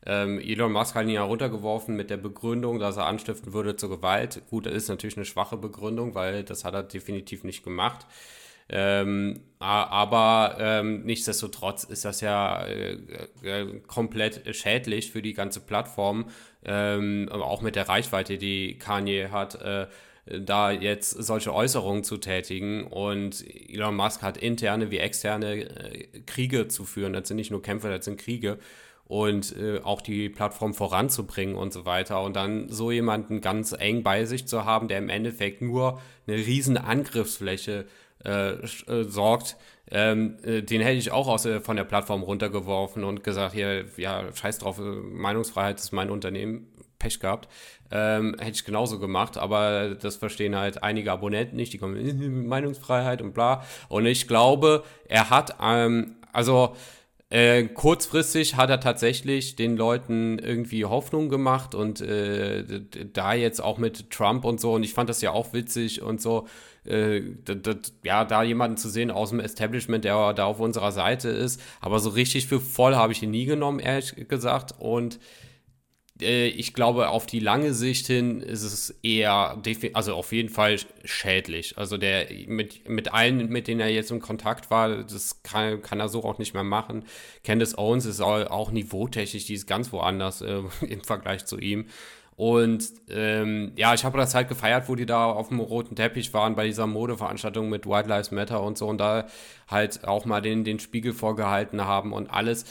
[0.06, 3.90] Ähm, Elon Musk hat ihn ja runtergeworfen mit der Begründung, dass er anstiften würde zur
[3.90, 4.42] Gewalt.
[4.50, 8.06] Gut, das ist natürlich eine schwache Begründung, weil das hat er definitiv nicht gemacht.
[8.68, 12.98] Ähm, aber ähm, nichtsdestotrotz ist das ja äh,
[13.42, 16.26] äh, komplett schädlich für die ganze Plattform,
[16.64, 19.60] ähm, auch mit der Reichweite, die Kanye hat.
[19.60, 19.86] Äh,
[20.26, 22.84] da jetzt solche Äußerungen zu tätigen.
[22.84, 27.12] Und Elon Musk hat interne wie externe äh, Kriege zu führen.
[27.12, 28.58] Das sind nicht nur Kämpfe, das sind Kriege.
[29.06, 32.22] und äh, auch die Plattform voranzubringen und so weiter.
[32.22, 36.36] Und dann so jemanden ganz eng bei sich zu haben, der im Endeffekt nur eine
[36.36, 37.86] riesen Angriffsfläche
[38.24, 39.56] äh, äh, sorgt,
[39.90, 44.24] ähm, äh, den hätte ich auch aus, von der Plattform runtergeworfen und gesagt, hier, ja,
[44.34, 46.66] scheiß drauf, Meinungsfreiheit ist mein Unternehmen,
[47.04, 47.48] Pech gehabt.
[47.90, 53.20] Ähm, hätte ich genauso gemacht, aber das verstehen halt einige Abonnenten nicht, die kommen, Meinungsfreiheit
[53.20, 53.62] und bla.
[53.88, 56.74] Und ich glaube, er hat, ähm, also
[57.30, 62.64] äh, kurzfristig hat er tatsächlich den Leuten irgendwie Hoffnung gemacht und äh,
[63.12, 66.22] da jetzt auch mit Trump und so, und ich fand das ja auch witzig und
[66.22, 66.46] so,
[66.86, 67.22] äh,
[68.02, 71.98] ja, da jemanden zu sehen aus dem Establishment, der da auf unserer Seite ist, aber
[71.98, 75.18] so richtig für voll habe ich ihn nie genommen, ehrlich gesagt, und äh,
[76.20, 79.60] ich glaube, auf die lange Sicht hin ist es eher,
[79.94, 81.76] also auf jeden Fall schädlich.
[81.76, 85.98] Also der mit, mit allen, mit denen er jetzt in Kontakt war, das kann, kann
[85.98, 87.04] er so auch nicht mehr machen.
[87.42, 91.86] Candace Owens ist auch, auch niveautechnisch, die ist ganz woanders äh, im Vergleich zu ihm.
[92.36, 96.32] Und ähm, ja, ich habe das halt gefeiert, wo die da auf dem roten Teppich
[96.34, 99.26] waren bei dieser Modeveranstaltung mit White Lives Matter und so und da
[99.68, 102.64] halt auch mal den, den Spiegel vorgehalten haben und alles.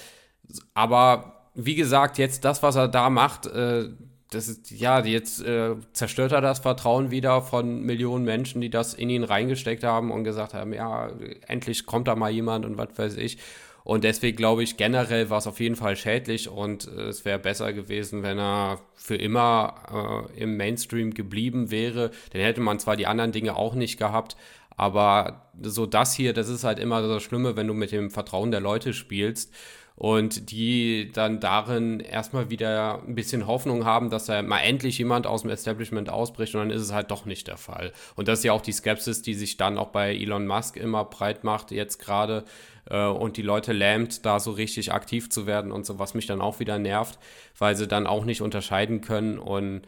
[0.73, 3.89] Aber wie gesagt, jetzt das, was er da macht, äh,
[4.33, 8.93] das ist, ja, jetzt äh, zerstört er das Vertrauen wieder von Millionen Menschen, die das
[8.93, 11.11] in ihn reingesteckt haben und gesagt haben, ja,
[11.47, 13.37] endlich kommt da mal jemand und was weiß ich.
[13.83, 17.39] Und deswegen glaube ich, generell war es auf jeden Fall schädlich und äh, es wäre
[17.39, 22.11] besser gewesen, wenn er für immer äh, im Mainstream geblieben wäre.
[22.31, 24.37] Dann hätte man zwar die anderen Dinge auch nicht gehabt,
[24.75, 28.51] aber so das hier, das ist halt immer das Schlimme, wenn du mit dem Vertrauen
[28.51, 29.53] der Leute spielst
[29.95, 35.27] und die dann darin erstmal wieder ein bisschen Hoffnung haben, dass da mal endlich jemand
[35.27, 36.55] aus dem Establishment ausbricht.
[36.55, 37.93] Und dann ist es halt doch nicht der Fall.
[38.15, 41.05] Und das ist ja auch die Skepsis, die sich dann auch bei Elon Musk immer
[41.05, 42.43] breit macht, jetzt gerade
[42.89, 46.25] äh, und die Leute lähmt, da so richtig aktiv zu werden und so, was mich
[46.25, 47.19] dann auch wieder nervt,
[47.57, 49.37] weil sie dann auch nicht unterscheiden können.
[49.37, 49.83] Und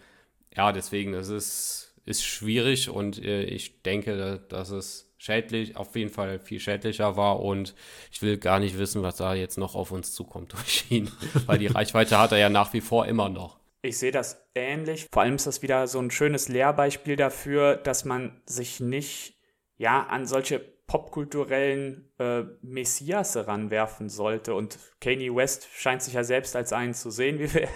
[0.55, 2.89] ja, deswegen, das ist, ist schwierig.
[2.89, 7.73] Und äh, ich denke, dass es schädlich, auf jeden Fall viel schädlicher war und
[8.11, 11.11] ich will gar nicht wissen, was da jetzt noch auf uns zukommt durch ihn,
[11.45, 13.59] weil die Reichweite hat er ja nach wie vor immer noch.
[13.81, 15.07] Ich sehe das ähnlich.
[15.11, 19.35] Vor allem ist das wieder so ein schönes Lehrbeispiel dafür, dass man sich nicht
[19.77, 24.53] ja an solche popkulturellen äh, Messias ranwerfen sollte.
[24.53, 27.67] Und Kanye West scheint sich ja selbst als einen zu sehen, wie wir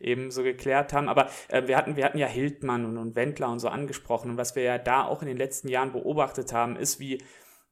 [0.00, 1.08] eben so geklärt haben.
[1.08, 4.30] Aber äh, wir, hatten, wir hatten ja Hildmann und, und Wendler und so angesprochen.
[4.30, 7.22] Und was wir ja da auch in den letzten Jahren beobachtet haben, ist, wie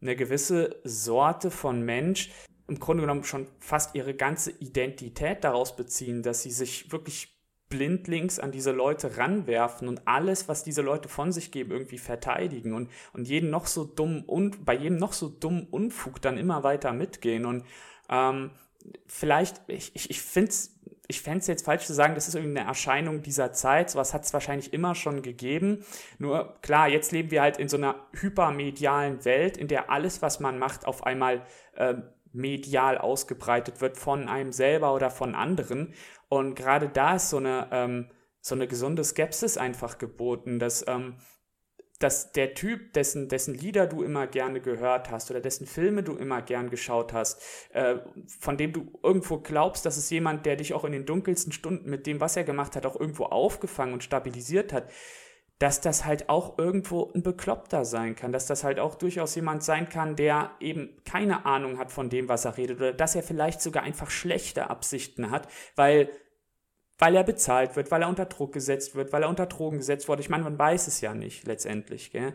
[0.00, 2.30] eine gewisse Sorte von Mensch
[2.68, 7.33] im Grunde genommen schon fast ihre ganze Identität daraus beziehen, dass sie sich wirklich
[7.74, 12.72] blindlings an diese Leute ranwerfen und alles, was diese Leute von sich geben, irgendwie verteidigen
[12.72, 16.62] und, und jeden noch so dumm und bei jedem noch so dumm Unfug dann immer
[16.62, 17.46] weiter mitgehen.
[17.46, 17.64] Und
[18.08, 18.50] ähm,
[19.06, 20.70] vielleicht, ich, ich, ich finde es
[21.06, 23.90] ich fände es jetzt falsch zu sagen, das ist irgendeine Erscheinung dieser Zeit.
[23.90, 25.84] Sowas hat es wahrscheinlich immer schon gegeben.
[26.18, 30.40] Nur klar, jetzt leben wir halt in so einer hypermedialen Welt, in der alles, was
[30.40, 31.42] man macht, auf einmal
[31.74, 31.96] äh,
[32.34, 35.94] medial ausgebreitet wird von einem selber oder von anderen.
[36.28, 41.16] Und gerade da ist so eine, ähm, so eine gesunde Skepsis einfach geboten, dass, ähm,
[42.00, 46.16] dass der Typ, dessen, dessen Lieder du immer gerne gehört hast oder dessen Filme du
[46.16, 47.40] immer gern geschaut hast,
[47.72, 51.52] äh, von dem du irgendwo glaubst, dass es jemand, der dich auch in den dunkelsten
[51.52, 54.90] Stunden mit dem, was er gemacht hat, auch irgendwo aufgefangen und stabilisiert hat,
[55.58, 59.62] dass das halt auch irgendwo ein Bekloppter sein kann, dass das halt auch durchaus jemand
[59.62, 63.22] sein kann, der eben keine Ahnung hat von dem, was er redet oder dass er
[63.22, 66.10] vielleicht sogar einfach schlechte Absichten hat, weil
[66.98, 70.08] weil er bezahlt wird, weil er unter Druck gesetzt wird, weil er unter Drogen gesetzt
[70.08, 70.22] wurde.
[70.22, 72.34] Ich meine, man weiß es ja nicht letztendlich, gell?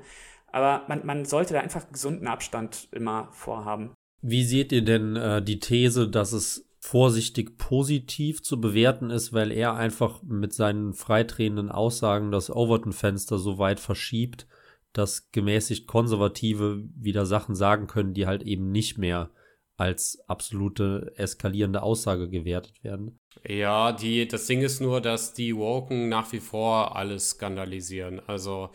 [0.52, 3.94] Aber man, man sollte da einfach gesunden Abstand immer vorhaben.
[4.22, 9.52] Wie seht ihr denn äh, die These, dass es vorsichtig positiv zu bewerten ist, weil
[9.52, 14.48] er einfach mit seinen freitretenden Aussagen das Overton-Fenster so weit verschiebt,
[14.94, 19.30] dass gemäßigt Konservative wieder Sachen sagen können, die halt eben nicht mehr
[19.78, 23.20] als absolute eskalierende Aussage gewertet werden.
[23.48, 28.22] Ja, die, das Ding ist nur, dass die Woken nach wie vor alles skandalisieren.
[28.28, 28.70] Also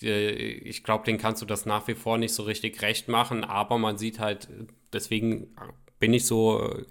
[0.00, 3.78] ich glaube, den kannst du das nach wie vor nicht so richtig recht machen, aber
[3.78, 4.48] man sieht halt,
[4.92, 5.54] deswegen
[5.98, 6.82] bin ich so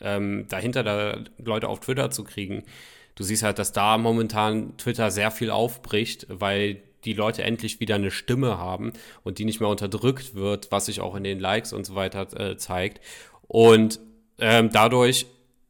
[0.00, 2.64] ähm, dahinter, da Leute auf Twitter zu kriegen.
[3.14, 7.94] Du siehst halt, dass da momentan Twitter sehr viel aufbricht, weil die Leute endlich wieder
[7.94, 11.72] eine Stimme haben und die nicht mehr unterdrückt wird, was sich auch in den Likes
[11.72, 13.00] und so weiter äh, zeigt.
[13.46, 14.00] Und
[14.38, 15.26] ähm, dadurch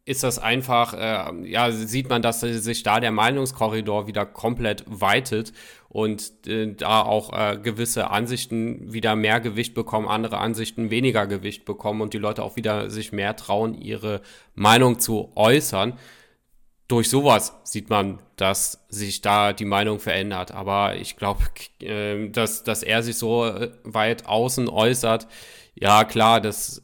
[0.07, 5.53] ist das einfach, äh, ja, sieht man, dass sich da der Meinungskorridor wieder komplett weitet
[5.89, 11.65] und äh, da auch äh, gewisse Ansichten wieder mehr Gewicht bekommen, andere Ansichten weniger Gewicht
[11.65, 14.21] bekommen und die Leute auch wieder sich mehr trauen, ihre
[14.55, 15.99] Meinung zu äußern.
[16.89, 20.53] Durch sowas sieht man, dass sich da die Meinung verändert.
[20.53, 21.45] Aber ich glaube,
[21.81, 25.27] äh, dass, dass er sich so äh, weit außen äußert,
[25.75, 26.83] ja klar, das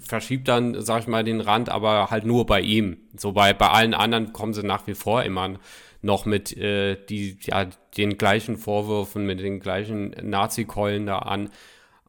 [0.00, 2.98] verschiebt dann, sag ich mal, den Rand, aber halt nur bei ihm.
[3.16, 5.58] So bei, bei allen anderen kommen sie nach wie vor immer
[6.02, 11.50] noch mit äh, die, ja, den gleichen Vorwürfen, mit den gleichen Nazi-Keulen da an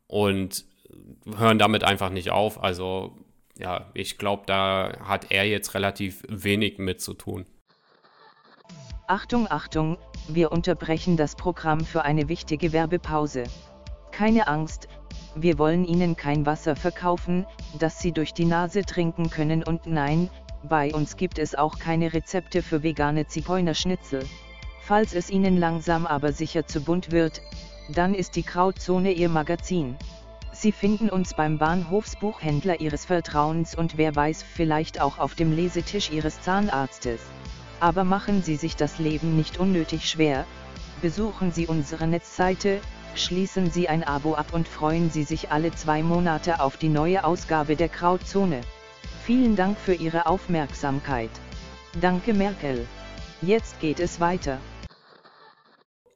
[0.08, 0.66] und
[1.38, 2.62] hören damit einfach nicht auf.
[2.62, 3.16] Also
[3.58, 7.46] ja, ich glaube, da hat er jetzt relativ wenig mit zu tun.
[9.08, 13.44] Achtung, Achtung, wir unterbrechen das Programm für eine wichtige Werbepause.
[14.12, 14.88] Keine Angst,
[15.36, 17.46] wir wollen Ihnen kein Wasser verkaufen,
[17.78, 20.30] das Sie durch die Nase trinken können und nein,
[20.64, 24.26] bei uns gibt es auch keine Rezepte für vegane Zigeunerschnitzel.
[24.82, 27.42] Falls es Ihnen langsam aber sicher zu bunt wird,
[27.90, 29.96] dann ist die Krautzone Ihr Magazin.
[30.52, 36.12] Sie finden uns beim Bahnhofsbuchhändler Ihres Vertrauens und wer weiß vielleicht auch auf dem Lesetisch
[36.12, 37.22] Ihres Zahnarztes.
[37.80, 40.46] Aber machen Sie sich das Leben nicht unnötig schwer,
[41.02, 42.80] besuchen Sie unsere Netzseite
[43.16, 47.24] Schließen Sie ein Abo ab und freuen Sie sich alle zwei Monate auf die neue
[47.24, 48.62] Ausgabe der Krautzone.
[49.26, 51.30] Vielen Dank für Ihre Aufmerksamkeit.
[52.02, 52.86] Danke Merkel.
[53.42, 54.60] Jetzt geht es weiter.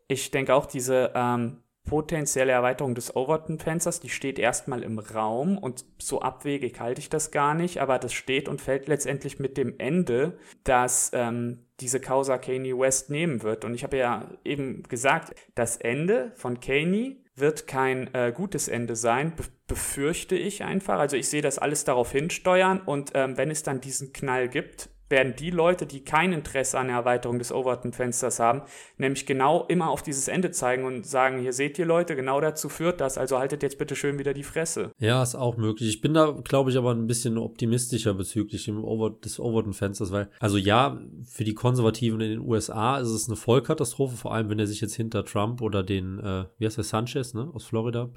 [0.10, 5.86] Ich denke auch, diese ähm, potenzielle Erweiterung des Overton-Fensters, die steht erstmal im Raum und
[6.00, 9.76] so abwegig halte ich das gar nicht, aber das steht und fällt letztendlich mit dem
[9.78, 13.64] Ende, dass ähm, diese Causa Kanye West nehmen wird.
[13.64, 18.96] Und ich habe ja eben gesagt, das Ende von Kanye wird kein äh, gutes Ende
[18.96, 20.98] sein, be befürchte ich einfach.
[20.98, 24.90] Also ich sehe das alles darauf hinsteuern und ähm, wenn es dann diesen Knall gibt,
[25.10, 28.62] werden die Leute, die kein Interesse an der Erweiterung des Overton-Fensters haben,
[28.98, 32.70] nämlich genau immer auf dieses Ende zeigen und sagen, hier seht ihr Leute, genau dazu
[32.70, 34.92] führt das, also haltet jetzt bitte schön wieder die Fresse.
[35.00, 35.90] Ja, ist auch möglich.
[35.90, 40.30] Ich bin da, glaube ich, aber ein bisschen optimistischer bezüglich dem Over des Overton-Fensters, weil,
[40.40, 44.60] also ja, für die Konservativen in den USA ist es eine Vollkatastrophe, vor allem wenn
[44.60, 48.10] er sich jetzt hinter Trump oder den, äh, wie heißt der, Sanchez, ne, aus Florida,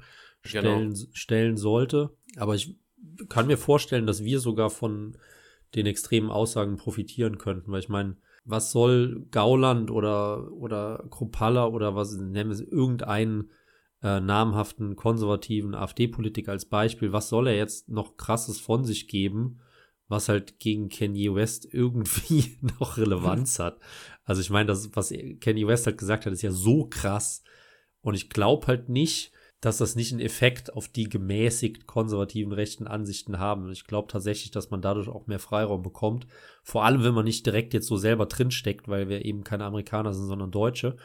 [0.43, 1.05] stellen, genau.
[1.13, 2.11] stellen sollte.
[2.37, 2.75] Aber ich
[3.29, 5.17] kann mir vorstellen, dass wir sogar von
[5.75, 11.95] den extremen Aussagen profitieren könnten, weil ich meine, was soll Gauland oder, oder Kruppalla oder
[11.95, 13.51] was nennen es, irgendeinen
[14.01, 19.59] äh, namhaften konservativen AfD-Politiker als Beispiel, was soll er jetzt noch krasses von sich geben,
[20.07, 23.79] was halt gegen Kanye West irgendwie noch Relevanz hat.
[24.23, 27.43] Also ich meine, das, was Kanye West halt gesagt hat, ist ja so krass.
[28.01, 29.31] Und ich glaube halt nicht,
[29.61, 33.71] dass das nicht einen Effekt auf die gemäßigt konservativen rechten Ansichten haben.
[33.71, 36.25] Ich glaube tatsächlich, dass man dadurch auch mehr Freiraum bekommt.
[36.63, 40.13] Vor allem, wenn man nicht direkt jetzt so selber drinsteckt, weil wir eben keine Amerikaner
[40.13, 40.97] sind, sondern Deutsche.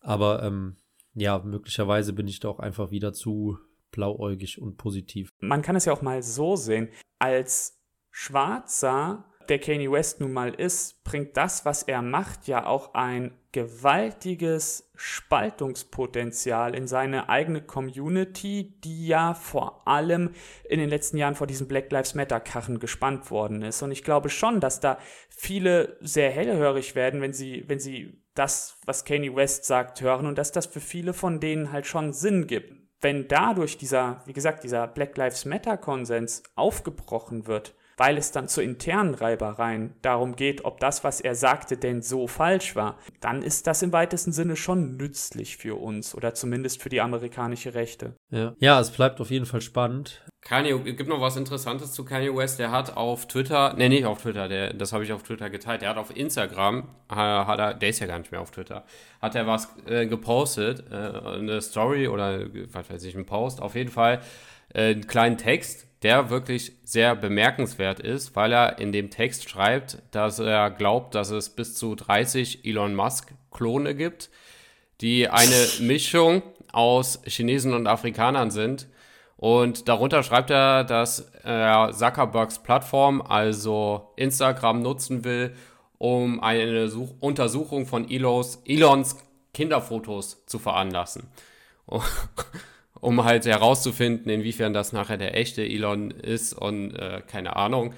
[0.00, 0.76] Aber ähm,
[1.14, 3.58] ja, möglicherweise bin ich da auch einfach wieder zu
[3.92, 5.30] blauäugig und positiv.
[5.38, 6.88] Man kann es ja auch mal so sehen.
[7.20, 12.94] Als Schwarzer der Kanye West nun mal ist, bringt das, was er macht, ja auch
[12.94, 20.30] ein gewaltiges Spaltungspotenzial in seine eigene Community, die ja vor allem
[20.68, 23.82] in den letzten Jahren vor diesem Black Lives Matter Karren gespannt worden ist.
[23.82, 24.98] Und ich glaube schon, dass da
[25.30, 30.36] viele sehr hellhörig werden, wenn sie, wenn sie das, was Kanye West sagt, hören und
[30.36, 32.74] dass das für viele von denen halt schon Sinn gibt.
[33.00, 38.48] Wenn dadurch dieser, wie gesagt, dieser Black Lives Matter Konsens aufgebrochen wird, weil es dann
[38.48, 43.42] zu internen Reibereien darum geht, ob das, was er sagte, denn so falsch war, dann
[43.42, 48.14] ist das im weitesten Sinne schon nützlich für uns oder zumindest für die amerikanische Rechte.
[48.30, 50.24] Ja, ja es bleibt auf jeden Fall spannend.
[50.40, 52.60] Kanye, gibt noch was Interessantes zu Kanye West.
[52.60, 55.82] Der hat auf Twitter, ne, nicht auf Twitter, der, das habe ich auf Twitter geteilt.
[55.82, 58.84] Der hat auf Instagram, äh, hat er, der ist ja gar nicht mehr auf Twitter,
[59.20, 63.74] hat er was äh, gepostet, äh, eine Story oder was weiß ich, ein Post, auf
[63.74, 64.20] jeden Fall
[64.72, 69.98] äh, einen kleinen Text der wirklich sehr bemerkenswert ist, weil er in dem Text schreibt,
[70.12, 74.30] dass er glaubt, dass es bis zu 30 Elon Musk-Klone gibt,
[75.00, 78.86] die eine Mischung aus Chinesen und Afrikanern sind.
[79.36, 85.54] Und darunter schreibt er, dass er Zuckerbergs Plattform, also Instagram, nutzen will,
[85.98, 89.16] um eine Such Untersuchung von Elos, Elons
[89.54, 91.28] Kinderfotos zu veranlassen.
[93.00, 97.94] um halt herauszufinden, inwiefern das nachher der echte Elon ist und äh, keine Ahnung.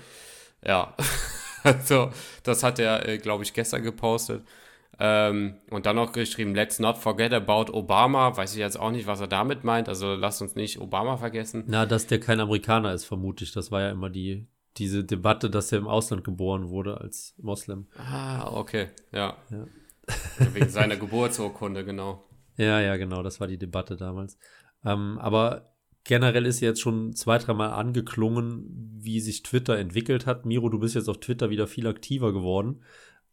[0.65, 0.95] Ja,
[1.63, 2.11] also
[2.43, 4.45] das hat er, äh, glaube ich, gestern gepostet.
[5.03, 8.37] Ähm, und dann noch geschrieben, let's not forget about Obama.
[8.37, 9.89] Weiß ich jetzt auch nicht, was er damit meint.
[9.89, 11.65] Also lasst uns nicht Obama vergessen.
[11.67, 13.53] Na, dass der kein Amerikaner ist, vermute ich.
[13.53, 17.87] Das war ja immer die, diese Debatte, dass er im Ausland geboren wurde als Moslem.
[17.97, 19.39] Ah, okay, ja.
[19.49, 19.67] Ja.
[20.53, 22.27] Wegen seiner Geburtsurkunde, genau.
[22.59, 24.37] Ja, ja, genau, das war die Debatte damals.
[24.85, 25.75] Ähm, aber
[26.05, 30.47] generell ist jetzt schon zwei, dreimal angeklungen, wie sich Twitter entwickelt hat.
[30.47, 32.83] Miro, du bist jetzt auf Twitter wieder viel aktiver geworden.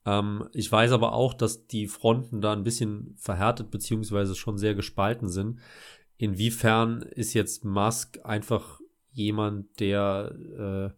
[0.05, 4.75] Ähm, ich weiß aber auch, dass die Fronten da ein bisschen verhärtet beziehungsweise schon sehr
[4.75, 5.59] gespalten sind.
[6.17, 8.79] Inwiefern ist jetzt Musk einfach
[9.11, 10.97] jemand, der äh,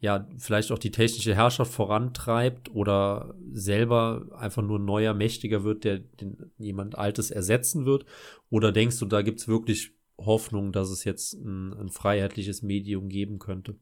[0.00, 5.98] ja vielleicht auch die technische Herrschaft vorantreibt oder selber einfach nur neuer, mächtiger wird, der
[5.98, 8.04] den, jemand Altes ersetzen wird?
[8.50, 13.08] Oder denkst du, da gibt es wirklich Hoffnung, dass es jetzt ein, ein freiheitliches Medium
[13.08, 13.76] geben könnte?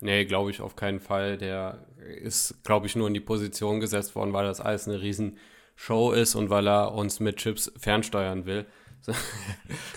[0.00, 1.38] Nee, glaube ich auf keinen Fall.
[1.38, 1.86] Der
[2.20, 6.34] ist, glaube ich, nur in die Position gesetzt worden, weil das alles eine Riesenshow ist
[6.34, 8.66] und weil er uns mit Chips fernsteuern will.
[9.06, 9.12] So,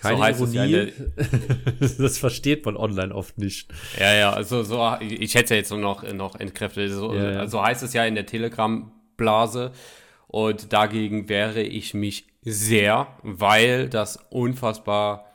[0.02, 0.92] Keine so heißt ja Ironie.
[1.16, 1.28] der,
[1.98, 3.72] das versteht man online oft nicht.
[3.98, 6.92] Ja, ja, also so, ich hätte ja jetzt noch, noch entkräftet.
[6.92, 7.48] So, Ja, ja.
[7.48, 9.72] so heißt es ja in der Telegram-Blase.
[10.28, 15.26] Und dagegen wehre ich mich sehr, weil das unfassbar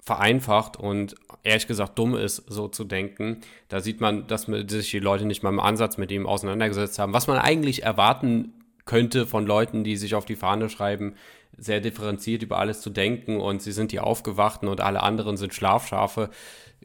[0.00, 3.40] vereinfacht und ehrlich gesagt dumm ist, so zu denken.
[3.68, 7.12] Da sieht man, dass sich die Leute nicht mal im Ansatz mit ihm auseinandergesetzt haben.
[7.12, 8.52] Was man eigentlich erwarten
[8.84, 11.14] könnte von Leuten, die sich auf die Fahne schreiben,
[11.56, 15.54] sehr differenziert über alles zu denken und sie sind die Aufgewachten und alle anderen sind
[15.54, 16.30] Schlafschafe.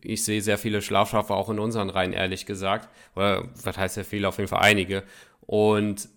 [0.01, 2.89] Ich sehe sehr viele Schlafschafe auch in unseren Reihen, ehrlich gesagt.
[3.15, 5.03] Oder was heißt sehr viele, auf jeden Fall einige.
[5.41, 6.09] Und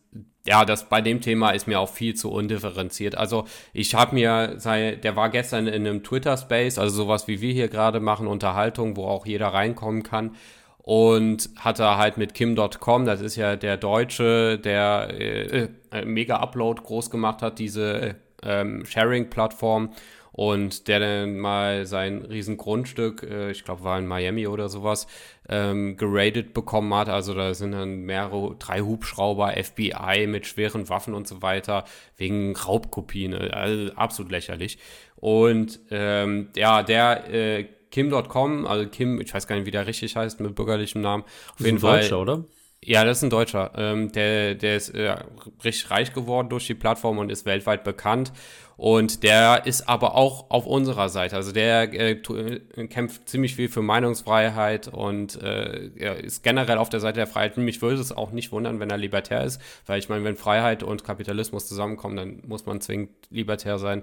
[0.47, 3.17] ja, das bei dem Thema ist mir auch viel zu undifferenziert.
[3.17, 7.53] Also ich habe mir, sei, der war gestern in einem Twitter-Space, also sowas wie wir
[7.53, 10.37] hier gerade machen, Unterhaltung, wo auch jeder reinkommen kann.
[10.79, 17.11] Und hatte halt mit Kim.com, das ist ja der Deutsche, der äh, äh, Mega-Upload groß
[17.11, 19.91] gemacht hat, diese äh, ähm, Sharing-Plattform
[20.33, 25.07] und der dann mal sein riesen Grundstück, äh, ich glaube war in Miami oder sowas,
[25.51, 27.09] ähm, geradet bekommen hat.
[27.09, 31.85] Also da sind dann mehrere, drei Hubschrauber, FBI mit schweren Waffen und so weiter,
[32.17, 34.79] wegen Raubkopien, äh, also absolut lächerlich.
[35.17, 40.15] Und ähm, ja, der äh, Kim.com, also Kim, ich weiß gar nicht, wie der richtig
[40.17, 41.25] heißt, mit bürgerlichem Namen.
[41.25, 42.01] Auf Das ist jeden ein Fall.
[42.01, 42.45] Deutscher, oder?
[42.83, 43.73] Ja, das ist ein Deutscher.
[43.77, 45.15] Ähm, der, der ist äh,
[45.63, 48.33] richtig reich geworden durch die Plattform und ist weltweit bekannt.
[48.81, 51.37] Und der ist aber auch auf unserer Seite.
[51.37, 56.89] Also der äh, äh, kämpft ziemlich viel für Meinungsfreiheit und äh, er ist generell auf
[56.89, 57.59] der Seite der Freiheit.
[57.59, 60.83] Mich würde es auch nicht wundern, wenn er libertär ist, weil ich meine, wenn Freiheit
[60.83, 64.03] und Kapitalismus zusammenkommen, dann muss man zwingend libertär sein.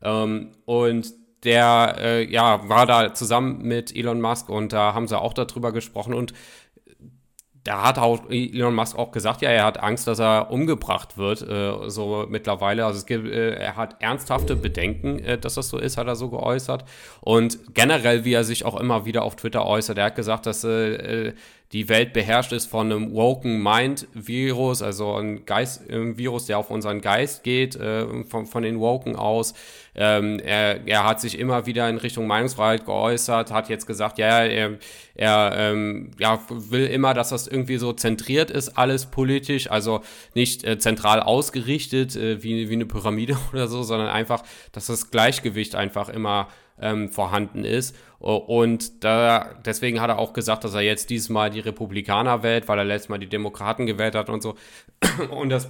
[0.00, 5.20] Ähm, und der äh, ja, war da zusammen mit Elon Musk und da haben sie
[5.20, 6.32] auch darüber gesprochen und
[7.64, 11.42] da hat auch Elon Musk auch gesagt, ja, er hat Angst, dass er umgebracht wird,
[11.42, 12.84] äh, so mittlerweile.
[12.84, 16.16] Also es gibt, äh, er hat ernsthafte Bedenken, äh, dass das so ist, hat er
[16.16, 16.84] so geäußert.
[17.20, 20.64] Und generell, wie er sich auch immer wieder auf Twitter äußert, er hat gesagt, dass
[20.64, 21.34] äh, äh,
[21.72, 26.58] die Welt beherrscht ist von einem Woken Mind Virus, also ein Geist, ein Virus, der
[26.58, 29.54] auf unseren Geist geht, äh, von, von den Woken aus.
[29.94, 34.44] Ähm, er, er hat sich immer wieder in Richtung Meinungsfreiheit geäußert, hat jetzt gesagt, ja,
[34.44, 34.78] er,
[35.14, 40.02] er ähm, ja, will immer, dass das irgendwie so zentriert ist, alles politisch, also
[40.34, 44.42] nicht äh, zentral ausgerichtet äh, wie, wie eine Pyramide oder so, sondern einfach,
[44.72, 46.48] dass das Gleichgewicht einfach immer
[46.82, 47.96] ähm, vorhanden ist.
[48.18, 52.68] Und da, deswegen hat er auch gesagt, dass er jetzt dieses Mal die Republikaner wählt,
[52.68, 54.54] weil er letztes Mal die Demokraten gewählt hat und so.
[55.30, 55.68] Und das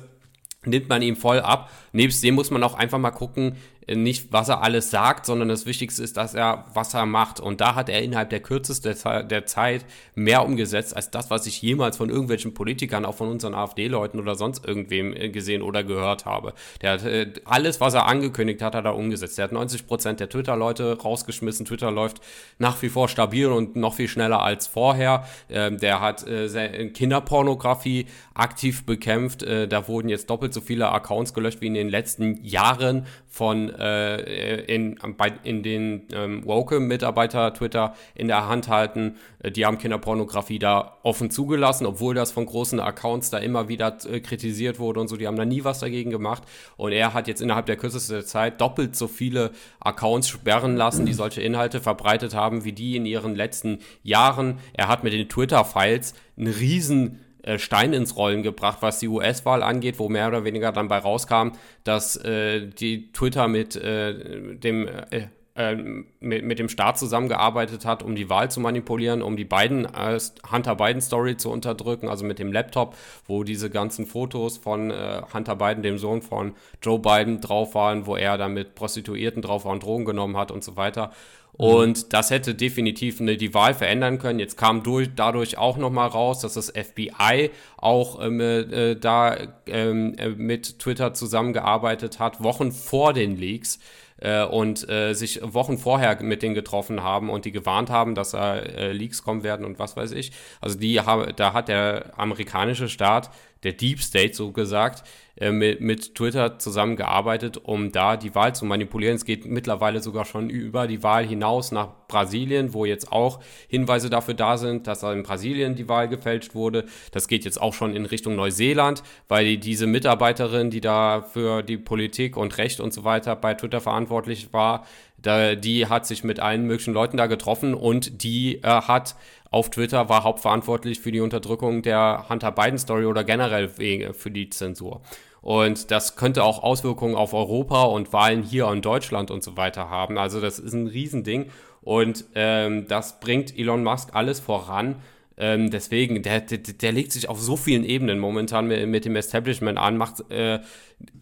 [0.64, 1.70] nimmt man ihm voll ab.
[1.92, 3.56] Nebst dem muss man auch einfach mal gucken,
[3.88, 7.40] nicht was er alles sagt, sondern das Wichtigste ist, dass er, was er macht.
[7.40, 11.46] Und da hat er innerhalb der kürzesten Ze- der Zeit mehr umgesetzt, als das, was
[11.46, 15.82] ich jemals von irgendwelchen Politikern, auch von unseren AfD-Leuten oder sonst irgendwem äh, gesehen oder
[15.82, 16.54] gehört habe.
[16.80, 19.38] Der hat äh, alles, was er angekündigt hat, hat er umgesetzt.
[19.38, 21.66] Der hat 90 Prozent der Twitter-Leute rausgeschmissen.
[21.66, 22.20] Twitter läuft
[22.58, 25.26] nach wie vor stabil und noch viel schneller als vorher.
[25.50, 29.42] Ähm, der hat äh, Kinderpornografie aktiv bekämpft.
[29.42, 34.64] Da wurden jetzt doppelt so viele Accounts gelöscht wie in den letzten Jahren von äh,
[34.64, 39.16] in, bei, in den ähm, Woke-Mitarbeiter Twitter in der Hand halten.
[39.40, 43.96] Äh, die haben Kinderpornografie da offen zugelassen, obwohl das von großen Accounts da immer wieder
[44.08, 45.16] äh, kritisiert wurde und so.
[45.16, 46.42] Die haben da nie was dagegen gemacht.
[46.76, 49.50] Und er hat jetzt innerhalb der kürzesten Zeit doppelt so viele
[49.80, 54.58] Accounts sperren lassen, die solche Inhalte verbreitet haben, wie die in ihren letzten Jahren.
[54.72, 57.20] Er hat mit den Twitter-Files einen riesen
[57.56, 61.52] Stein ins Rollen gebracht, was die US-Wahl angeht, wo mehr oder weniger dann bei rauskam,
[61.84, 68.02] dass äh, die Twitter mit äh, dem äh, äh, mit, mit dem Staat zusammengearbeitet hat,
[68.02, 70.18] um die Wahl zu manipulieren, um die beiden äh,
[70.50, 72.96] Hunter Biden Story zu unterdrücken, also mit dem Laptop,
[73.26, 78.06] wo diese ganzen Fotos von äh, Hunter Biden, dem Sohn von Joe Biden, drauf waren,
[78.06, 81.12] wo er dann mit Prostituierten drauf war und Drogen genommen hat und so weiter.
[81.54, 84.38] Und das hätte definitiv eine, die Wahl verändern können.
[84.38, 89.36] Jetzt kam durch, dadurch auch nochmal raus, dass das FBI auch ähm, äh, da
[89.66, 93.78] ähm, äh, mit Twitter zusammengearbeitet hat, Wochen vor den Leaks
[94.22, 98.30] äh, und äh, sich Wochen vorher mit denen getroffen haben und die gewarnt haben, dass
[98.30, 100.32] da äh, Leaks kommen werden und was weiß ich.
[100.60, 103.30] Also die haben, da hat der amerikanische Staat,
[103.62, 105.04] der Deep State so gesagt,
[105.36, 109.16] äh, mit, mit Twitter zusammengearbeitet, um da die Wahl zu manipulieren.
[109.16, 114.10] Es geht mittlerweile sogar schon über die Wahl hinaus nach Brasilien, wo jetzt auch Hinweise
[114.10, 116.84] dafür da sind, dass in Brasilien die Wahl gefälscht wurde.
[117.12, 121.78] Das geht jetzt auch schon in Richtung Neuseeland, weil diese Mitarbeiterin, die da für die
[121.78, 124.84] Politik und Recht und so weiter bei Twitter verantwortlich war,
[125.16, 129.14] da, die hat sich mit allen möglichen Leuten da getroffen und die äh, hat
[129.52, 134.50] auf Twitter war hauptverantwortlich für die Unterdrückung der Hunter Biden Story oder generell für die
[134.50, 135.02] Zensur.
[135.42, 139.90] Und das könnte auch Auswirkungen auf Europa und Wahlen hier in Deutschland und so weiter
[139.90, 140.16] haben.
[140.16, 141.50] Also das ist ein Riesending.
[141.82, 144.96] Und ähm, das bringt Elon Musk alles voran.
[145.36, 149.16] Ähm, deswegen, der, der, der, legt sich auf so vielen Ebenen momentan mit, mit dem
[149.16, 150.60] Establishment an, macht äh,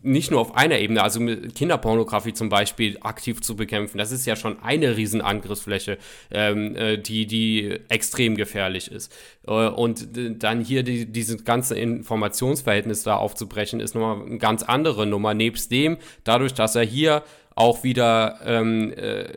[0.03, 3.99] nicht nur auf einer Ebene, also Kinderpornografie zum Beispiel aktiv zu bekämpfen.
[3.99, 5.99] Das ist ja schon eine Riesenangriffsfläche,
[6.31, 9.15] ähm, äh, die, die extrem gefährlich ist.
[9.47, 10.09] Äh, und
[10.43, 15.35] dann hier die, dieses ganze Informationsverhältnis da aufzubrechen, ist nochmal eine ganz andere Nummer.
[15.35, 17.23] Nebst dem, dadurch, dass er hier
[17.55, 19.29] auch wieder ähm, äh,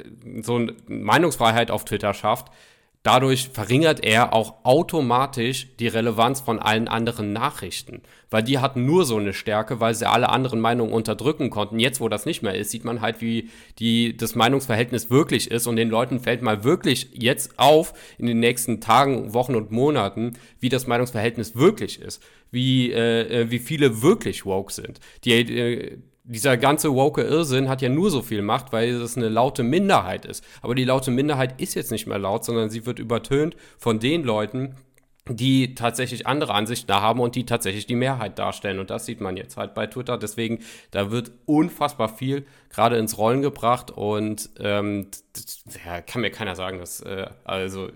[0.42, 2.48] so eine Meinungsfreiheit auf Twitter schafft,
[3.04, 9.04] Dadurch verringert er auch automatisch die Relevanz von allen anderen Nachrichten, weil die hatten nur
[9.04, 11.80] so eine Stärke, weil sie alle anderen Meinungen unterdrücken konnten.
[11.80, 15.68] Jetzt, wo das nicht mehr ist, sieht man halt, wie die, das Meinungsverhältnis wirklich ist
[15.68, 20.38] und den Leuten fällt mal wirklich jetzt auf in den nächsten Tagen, Wochen und Monaten,
[20.62, 25.02] wie das Meinungsverhältnis wirklich ist, wie, äh, äh wie viele wirklich woke sind.
[25.26, 29.30] Die, äh, dieser ganze woke Irrsinn hat ja nur so viel Macht, weil es eine
[29.30, 30.44] laute Minderheit ist.
[30.62, 34.24] Aber die laute Minderheit ist jetzt nicht mehr laut, sondern sie wird übertönt von den
[34.24, 34.76] Leuten,
[35.30, 38.80] die tatsächlich andere Ansichten da haben und die tatsächlich die Mehrheit darstellen.
[38.80, 40.18] Und das sieht man jetzt halt bei Twitter.
[40.18, 40.60] Deswegen,
[40.92, 45.08] da wird unfassbar viel gerade ins Rollen gebracht und ähm,
[45.86, 47.90] ja, kann mir keiner sagen, dass, äh, also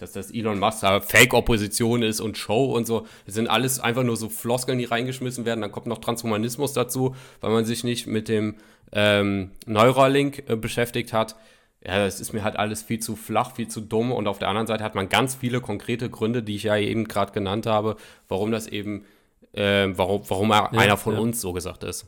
[0.00, 3.06] dass das Elon Musk da Fake-Opposition ist und Show und so.
[3.26, 5.60] Das sind alles einfach nur so Floskeln, die reingeschmissen werden.
[5.60, 8.56] Dann kommt noch Transhumanismus dazu, weil man sich nicht mit dem
[8.92, 11.36] ähm, Neuralink äh, beschäftigt hat.
[11.84, 14.12] Ja, das ist mir halt alles viel zu flach, viel zu dumm.
[14.12, 17.08] Und auf der anderen Seite hat man ganz viele konkrete Gründe, die ich ja eben
[17.08, 17.96] gerade genannt habe,
[18.28, 19.04] warum das eben,
[19.52, 21.20] äh, warum, warum er ja, einer von ja.
[21.20, 22.06] uns so gesagt ist.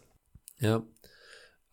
[0.61, 0.82] Ja,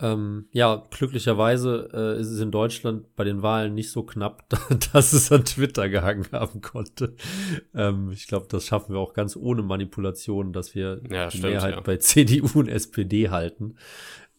[0.01, 4.47] ähm, ja, glücklicherweise äh, ist es in Deutschland bei den Wahlen nicht so knapp,
[4.93, 7.15] dass es an Twitter gehangen haben konnte.
[7.75, 11.51] Ähm, ich glaube, das schaffen wir auch ganz ohne Manipulation, dass wir ja, die stimmt,
[11.51, 11.81] Mehrheit ja.
[11.81, 13.75] bei CDU und SPD halten.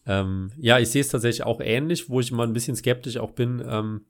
[0.07, 3.31] Ähm, ja, ich sehe es tatsächlich auch ähnlich, wo ich mal ein bisschen skeptisch auch
[3.31, 4.05] bin, ähm,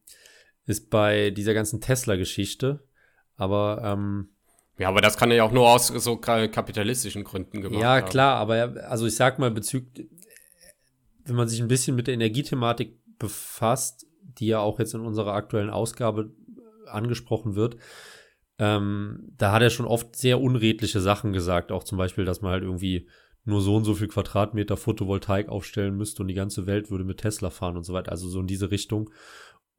[0.66, 2.88] ist bei dieser ganzen Tesla-Geschichte.
[3.36, 4.30] Aber ähm,
[4.78, 8.86] ja, aber das kann ja auch nur aus so kapitalistischen Gründen gemacht Ja, klar, aber
[8.88, 10.08] also ich sag mal bezüglich
[11.32, 15.34] wenn man sich ein bisschen mit der Energiethematik befasst, die ja auch jetzt in unserer
[15.34, 16.32] aktuellen Ausgabe
[16.88, 17.78] angesprochen wird,
[18.60, 21.72] ähm, da hat er schon oft sehr unredliche Sachen gesagt.
[21.72, 23.08] Auch zum Beispiel, dass man halt irgendwie
[23.46, 27.20] nur so und so viel Quadratmeter Photovoltaik aufstellen müsste und die ganze Welt würde mit
[27.20, 28.12] Tesla fahren und so weiter.
[28.12, 29.10] Also so in diese Richtung.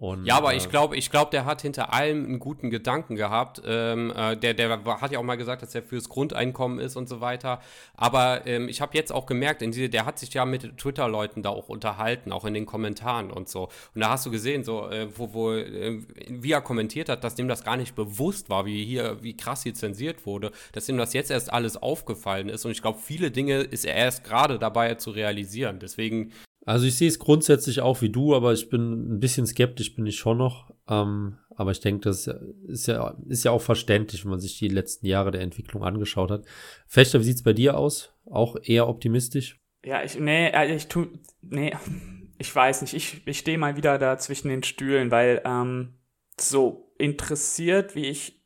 [0.03, 3.14] Und, ja, aber äh, ich glaube, ich glaube, der hat hinter allem einen guten Gedanken
[3.14, 3.62] gehabt.
[3.64, 7.09] Ähm, äh, der, der hat ja auch mal gesagt, dass er fürs Grundeinkommen ist und
[7.09, 7.61] so weiter.
[7.94, 11.44] Aber ähm, ich habe jetzt auch gemerkt, in diese, der hat sich ja mit Twitter-Leuten
[11.44, 13.68] da auch unterhalten, auch in den Kommentaren und so.
[13.94, 17.36] Und da hast du gesehen, so äh, wo, wo äh, wie er kommentiert hat, dass
[17.36, 20.98] dem das gar nicht bewusst war, wie hier, wie krass hier zensiert wurde, dass ihm
[20.98, 22.64] das jetzt erst alles aufgefallen ist.
[22.64, 25.78] Und ich glaube, viele Dinge ist er erst gerade dabei zu realisieren.
[25.78, 26.32] Deswegen
[26.64, 30.06] also ich sehe es grundsätzlich auch wie du, aber ich bin ein bisschen skeptisch, bin
[30.06, 30.72] ich schon noch.
[30.88, 32.30] Ähm, aber ich denke, das
[32.66, 36.30] ist ja, ist ja auch verständlich, wenn man sich die letzten Jahre der Entwicklung angeschaut
[36.30, 36.44] hat.
[36.86, 38.14] Fechter, wie sieht's bei dir aus?
[38.26, 39.60] Auch eher optimistisch?
[39.84, 41.06] Ja, ich, nee, äh, ich tu,
[41.42, 41.74] nee,
[42.38, 42.94] ich weiß nicht.
[42.94, 45.94] Ich, ich stehe mal wieder da zwischen den Stühlen, weil ähm,
[46.38, 48.40] so interessiert, wie ich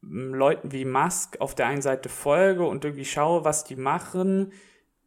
[0.00, 4.52] Leuten wie Musk auf der einen Seite folge und irgendwie schaue, was die machen,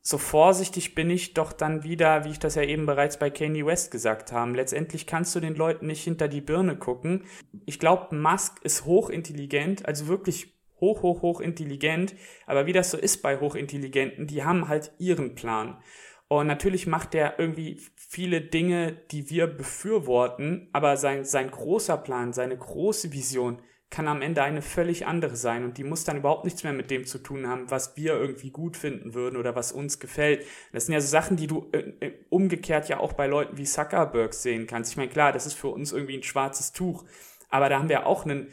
[0.07, 3.65] so vorsichtig bin ich doch dann wieder, wie ich das ja eben bereits bei Kanye
[3.65, 4.51] West gesagt habe.
[4.51, 7.23] Letztendlich kannst du den Leuten nicht hinter die Birne gucken.
[7.65, 12.13] Ich glaube, Musk ist hochintelligent, also wirklich hoch, hoch, hoch intelligent.
[12.45, 15.81] Aber wie das so ist bei Hochintelligenten, die haben halt ihren Plan.
[16.27, 22.31] Und natürlich macht er irgendwie viele Dinge, die wir befürworten, aber sein, sein großer Plan,
[22.31, 26.43] seine große Vision kann am Ende eine völlig andere sein und die muss dann überhaupt
[26.43, 29.71] nichts mehr mit dem zu tun haben, was wir irgendwie gut finden würden oder was
[29.71, 30.45] uns gefällt.
[30.73, 33.63] Das sind ja so Sachen, die du äh, äh umgekehrt ja auch bei Leuten wie
[33.63, 34.91] Zuckerberg sehen kannst.
[34.91, 37.05] Ich meine, klar, das ist für uns irgendwie ein schwarzes Tuch,
[37.49, 38.51] aber da haben wir auch einen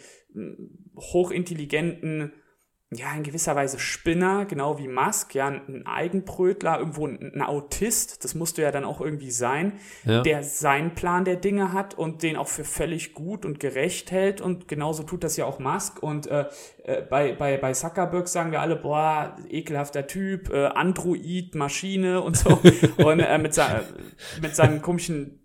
[0.96, 2.32] hochintelligenten
[2.94, 8.34] ja, in gewisser Weise Spinner, genau wie Musk, ja, ein Eigenbrötler, irgendwo ein, Autist, das
[8.34, 9.74] musst du ja dann auch irgendwie sein,
[10.04, 10.22] ja.
[10.22, 14.40] der seinen Plan der Dinge hat und den auch für völlig gut und gerecht hält.
[14.40, 16.02] Und genauso tut das ja auch Musk.
[16.02, 16.46] Und äh,
[16.84, 22.36] äh bei, bei, bei Zuckerberg sagen wir alle, boah, ekelhafter Typ, äh, Android, Maschine und
[22.36, 22.58] so.
[22.98, 23.58] Und äh, mit,
[24.40, 25.41] mit seinem komischen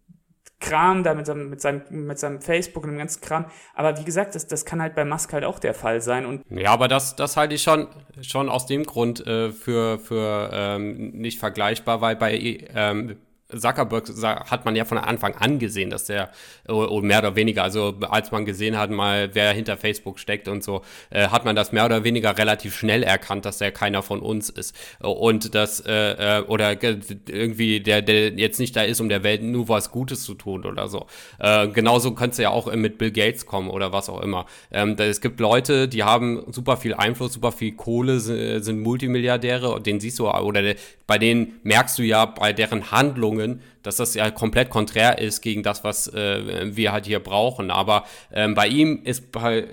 [0.59, 3.45] Kram da mit seinem, mit seinem, mit seinem Facebook und dem ganzen Kram.
[3.75, 6.25] Aber wie gesagt, das, das kann halt bei Musk halt auch der Fall sein.
[6.25, 7.87] Und ja, aber das, das halte ich schon,
[8.21, 13.17] schon aus dem Grund äh, für, für ähm, nicht vergleichbar, weil bei ähm,
[13.55, 14.09] Zuckerberg
[14.49, 16.31] hat man ja von Anfang an gesehen, dass der
[16.67, 20.63] oder mehr oder weniger, also als man gesehen hat, mal wer hinter Facebook steckt und
[20.63, 24.19] so, äh, hat man das mehr oder weniger relativ schnell erkannt, dass der keiner von
[24.19, 29.07] uns ist und das äh, äh oder irgendwie der der jetzt nicht da ist, um
[29.07, 31.07] der Welt nur was Gutes zu tun oder so.
[31.39, 34.45] Äh, genauso könnte es ja auch mit Bill Gates kommen oder was auch immer.
[34.71, 39.85] Ähm, es gibt Leute, die haben super viel Einfluss, super viel Kohle, sind Multimilliardäre und
[39.85, 40.75] den siehst du oder
[41.07, 45.41] bei denen merkst du ja bei deren Handlungen Entwicklungen, dass das ja komplett konträr ist
[45.41, 47.71] gegen das, was äh, wir halt hier brauchen.
[47.71, 49.67] Aber ähm, bei ihm ist bei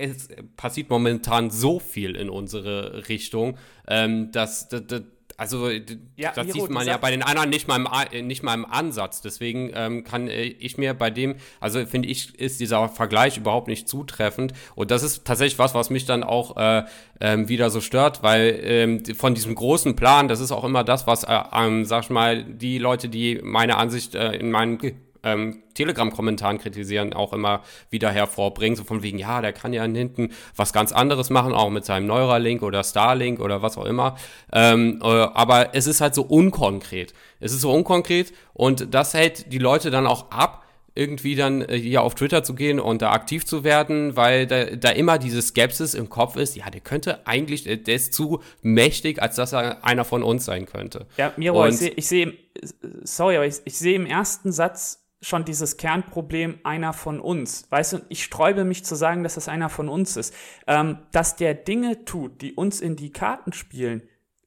[0.00, 5.02] es passiert momentan so viel in unsere Richtung, ähm, dass, dass,
[5.38, 5.70] also
[6.16, 7.76] ja, das sieht man ja bei den anderen nicht mal
[8.10, 9.22] im, nicht mal im Ansatz.
[9.22, 13.68] Deswegen ähm, kann äh, ich mir bei dem, also finde ich, ist dieser Vergleich überhaupt
[13.68, 14.52] nicht zutreffend.
[14.74, 16.82] Und das ist tatsächlich was, was mich dann auch äh,
[17.20, 21.06] ähm, wieder so stört, weil ähm, von diesem großen Plan, das ist auch immer das,
[21.06, 24.80] was, äh, ähm, sag ich mal, die Leute, die meine Ansicht äh, in meinen
[25.22, 30.30] ähm, Telegram-Kommentaren kritisieren, auch immer wieder hervorbringen, so von wegen, ja, der kann ja hinten
[30.56, 34.16] was ganz anderes machen, auch mit seinem Neuralink oder Starlink oder was auch immer.
[34.52, 37.14] Ähm, äh, aber es ist halt so unkonkret.
[37.40, 40.64] Es ist so unkonkret und das hält die Leute dann auch ab,
[40.98, 44.64] irgendwie dann äh, hier auf Twitter zu gehen und da aktiv zu werden, weil da,
[44.64, 49.22] da immer diese Skepsis im Kopf ist, ja, der könnte eigentlich, der ist zu mächtig,
[49.22, 51.06] als dass er einer von uns sein könnte.
[51.16, 52.72] Ja, Miro, und ich sehe, seh,
[53.04, 57.66] sorry, aber ich, ich sehe im ersten Satz schon dieses Kernproblem einer von uns.
[57.70, 60.34] Weißt du, ich sträube mich zu sagen, dass das einer von uns ist.
[60.66, 64.02] Ähm, dass der Dinge tut, die uns in die Karten spielen,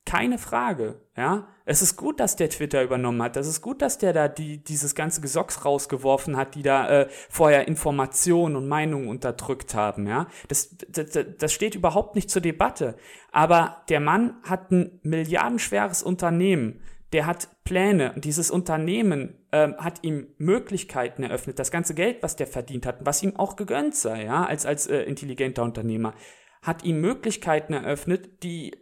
[0.05, 1.47] keine Frage, ja.
[1.63, 3.37] Es ist gut, dass der Twitter übernommen hat.
[3.37, 7.07] Es ist gut, dass der da die, dieses ganze Gesocks rausgeworfen hat, die da äh,
[7.29, 10.27] vorher Informationen und Meinungen unterdrückt haben, ja.
[10.47, 12.95] Das, das, das steht überhaupt nicht zur Debatte.
[13.31, 16.81] Aber der Mann hat ein milliardenschweres Unternehmen
[17.13, 21.59] der hat Pläne dieses Unternehmen ähm, hat ihm Möglichkeiten eröffnet.
[21.59, 24.87] Das ganze Geld, was der verdient hat, was ihm auch gegönnt sei, ja, als, als
[24.87, 26.13] äh, intelligenter Unternehmer,
[26.61, 28.77] hat ihm Möglichkeiten eröffnet, die,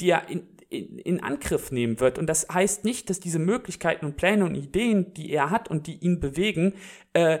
[0.00, 2.18] die er in, in, in Angriff nehmen wird.
[2.18, 5.86] Und das heißt nicht, dass diese Möglichkeiten und Pläne und Ideen, die er hat und
[5.86, 6.74] die ihn bewegen,
[7.12, 7.40] äh,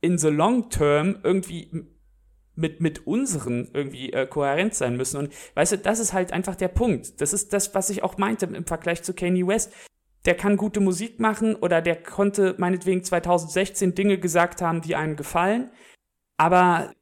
[0.00, 1.70] in the long term irgendwie
[2.56, 5.18] mit, mit unseren irgendwie äh, kohärent sein müssen.
[5.18, 7.20] Und weißt du, das ist halt einfach der Punkt.
[7.20, 9.72] Das ist das, was ich auch meinte im Vergleich zu Kanye West.
[10.24, 15.16] Der kann gute Musik machen oder der konnte meinetwegen 2016 Dinge gesagt haben, die einem
[15.16, 15.70] gefallen.
[16.36, 16.92] Aber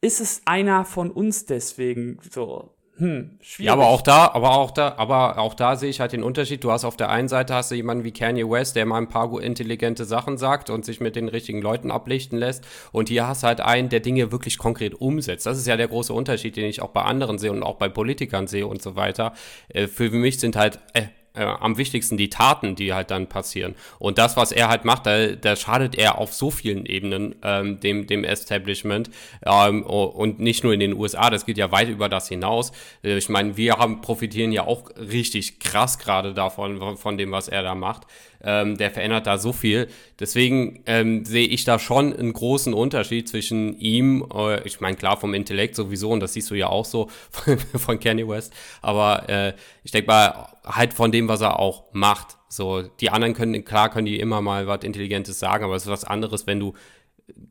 [0.00, 2.75] ist es einer von uns deswegen so?
[2.98, 3.66] Hm, schwierig.
[3.66, 6.64] Ja, aber auch da, aber auch da, aber auch da sehe ich halt den Unterschied.
[6.64, 9.08] Du hast auf der einen Seite hast du jemanden wie Kanye West, der mal ein
[9.08, 12.66] paar intelligente Sachen sagt und sich mit den richtigen Leuten ablichten lässt.
[12.92, 15.44] Und hier hast du halt einen, der Dinge wirklich konkret umsetzt.
[15.44, 17.90] Das ist ja der große Unterschied, den ich auch bei anderen sehe und auch bei
[17.90, 19.34] Politikern sehe und so weiter.
[19.68, 21.02] Äh, für mich sind halt äh,
[21.36, 23.74] äh, am wichtigsten die Taten, die halt dann passieren.
[23.98, 27.80] Und das, was er halt macht, da, da schadet er auf so vielen Ebenen ähm,
[27.80, 29.10] dem, dem Establishment
[29.44, 32.72] ähm, und nicht nur in den USA, das geht ja weit über das hinaus.
[33.02, 37.48] Äh, ich meine, wir haben, profitieren ja auch richtig krass gerade davon, von dem, was
[37.48, 38.06] er da macht.
[38.42, 39.88] Ähm, der verändert da so viel.
[40.20, 45.16] Deswegen ähm, sehe ich da schon einen großen Unterschied zwischen ihm, äh, ich meine, klar,
[45.16, 49.28] vom Intellekt sowieso, und das siehst du ja auch so von, von Kanye West, aber
[49.28, 49.52] äh,
[49.86, 52.38] ich denke mal, halt von dem, was er auch macht.
[52.48, 55.88] So, die anderen können, klar können die immer mal was Intelligentes sagen, aber es ist
[55.88, 56.74] was anderes, wenn du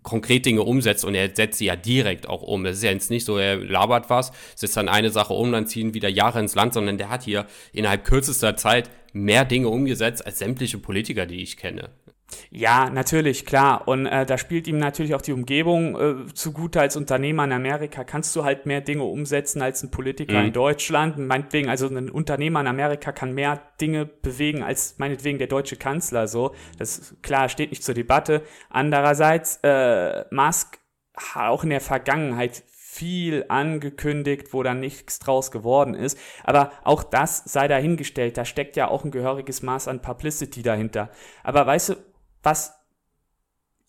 [0.03, 2.65] konkret Dinge umsetzt und er setzt sie ja direkt auch um.
[2.65, 5.65] Es ist ja jetzt nicht so, er labert was, setzt dann eine Sache um, dann
[5.65, 10.25] ziehen wieder Jahre ins Land, sondern der hat hier innerhalb kürzester Zeit mehr Dinge umgesetzt
[10.25, 11.89] als sämtliche Politiker, die ich kenne.
[12.49, 13.87] Ja, natürlich, klar.
[13.87, 16.79] Und äh, da spielt ihm natürlich auch die Umgebung äh, zugute.
[16.81, 20.47] Als Unternehmer in Amerika kannst du halt mehr Dinge umsetzen als ein Politiker Mhm.
[20.47, 21.17] in Deutschland.
[21.17, 26.27] Meinetwegen, also ein Unternehmer in Amerika kann mehr Dinge bewegen als meinetwegen der deutsche Kanzler.
[26.27, 28.41] So, das klar steht nicht zur Debatte.
[28.69, 30.79] Andererseits, äh, Musk
[31.17, 36.17] hat auch in der Vergangenheit viel angekündigt, wo dann nichts draus geworden ist.
[36.45, 38.37] Aber auch das sei dahingestellt.
[38.37, 41.09] Da steckt ja auch ein gehöriges Maß an Publicity dahinter.
[41.43, 41.95] Aber weißt du,
[42.45, 42.73] was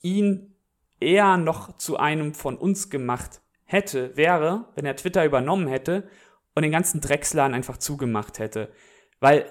[0.01, 0.55] ihn
[0.99, 6.09] eher noch zu einem von uns gemacht hätte, wäre, wenn er Twitter übernommen hätte
[6.55, 8.73] und den ganzen Drecksladen einfach zugemacht hätte.
[9.21, 9.47] Weil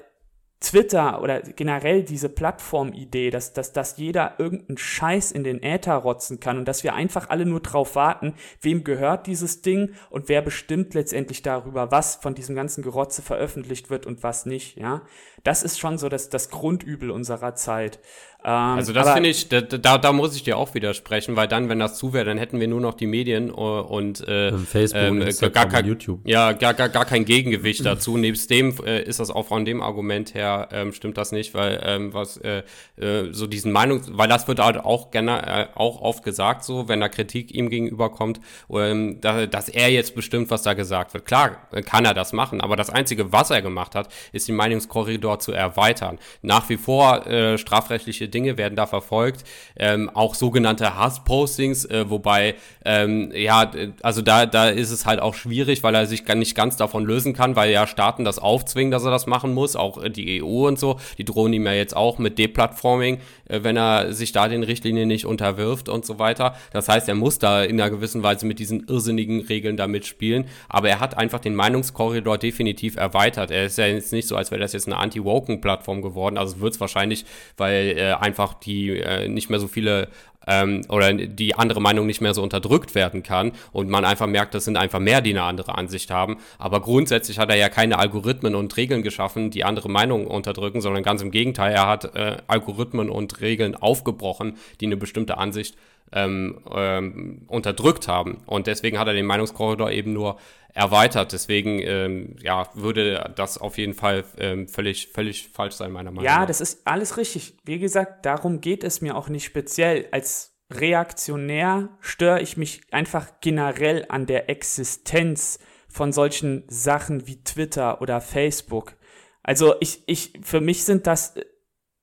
[0.61, 6.39] Twitter oder generell diese Plattformidee, dass, dass, dass jeder irgendeinen Scheiß in den Äther rotzen
[6.39, 10.41] kann und dass wir einfach alle nur drauf warten, wem gehört dieses Ding und wer
[10.41, 15.03] bestimmt letztendlich darüber, was von diesem ganzen Gerotze veröffentlicht wird und was nicht, ja.
[15.43, 17.99] Das ist schon so das, das Grundübel unserer Zeit.
[18.45, 21.67] Ähm, Also das finde ich, da, da, da muss ich dir auch widersprechen, weil dann,
[21.67, 25.01] wenn das zu wäre, dann hätten wir nur noch die Medien äh, und äh, Facebook,
[25.01, 26.19] ähm, Instagram gar, YouTube.
[26.25, 28.17] Ja, gar, gar, gar kein Gegengewicht dazu.
[28.25, 31.81] Nebst dem äh, ist das auch von dem Argument her, ähm, stimmt das nicht, weil
[31.83, 32.61] ähm, was äh,
[32.97, 36.87] äh, so diesen Meinungs, weil das wird halt auch gerne äh, auch oft gesagt, so
[36.87, 38.39] wenn da Kritik ihm gegenüberkommt,
[38.69, 41.25] ähm, da, dass er jetzt bestimmt, was da gesagt wird.
[41.25, 44.55] Klar äh, kann er das machen, aber das Einzige, was er gemacht hat, ist den
[44.55, 46.19] Meinungskorridor zu erweitern.
[46.43, 49.45] Nach wie vor äh, strafrechtliche Dinge werden da verfolgt,
[49.77, 53.71] ähm, auch sogenannte Hasspostings, äh, wobei ähm, ja,
[54.03, 57.05] also da da ist es halt auch schwierig, weil er sich gar nicht ganz davon
[57.05, 60.43] lösen kann, weil ja Staaten das aufzwingen, dass er das machen muss, auch äh, die
[60.43, 64.31] EU und so, die drohen ihm ja jetzt auch mit Deplatforming, äh, wenn er sich
[64.31, 66.55] da den Richtlinien nicht unterwirft und so weiter.
[66.73, 70.45] Das heißt, er muss da in einer gewissen Weise mit diesen irrsinnigen Regeln da mitspielen,
[70.67, 73.51] aber er hat einfach den Meinungskorridor definitiv erweitert.
[73.51, 76.73] Er ist ja jetzt nicht so, als wäre das jetzt eine Anti-Woken-Plattform geworden, also wird
[76.73, 77.25] es wahrscheinlich,
[77.57, 80.09] weil äh, einfach die äh, nicht mehr so viele
[80.47, 84.53] ähm, oder die andere Meinung nicht mehr so unterdrückt werden kann und man einfach merkt,
[84.53, 86.37] das sind einfach mehr, die eine andere Ansicht haben.
[86.57, 91.03] Aber grundsätzlich hat er ja keine Algorithmen und Regeln geschaffen, die andere Meinungen unterdrücken, sondern
[91.03, 95.75] ganz im Gegenteil, er hat äh, Algorithmen und Regeln aufgebrochen, die eine bestimmte Ansicht
[96.11, 98.37] ähm, ähm, unterdrückt haben.
[98.45, 100.37] Und deswegen hat er den Meinungskorridor eben nur
[100.75, 101.31] erweitert.
[101.31, 106.25] Deswegen ähm, ja, würde das auf jeden Fall ähm, völlig, völlig falsch sein, meiner Meinung
[106.25, 106.41] nach.
[106.41, 107.55] Ja, das ist alles richtig.
[107.63, 110.07] Wie gesagt, darum geht es mir auch nicht speziell.
[110.11, 110.34] Als
[110.72, 118.20] Reaktionär störe ich mich einfach generell an der Existenz von solchen Sachen wie Twitter oder
[118.20, 118.95] Facebook.
[119.43, 121.36] Also ich, ich, für mich sind das,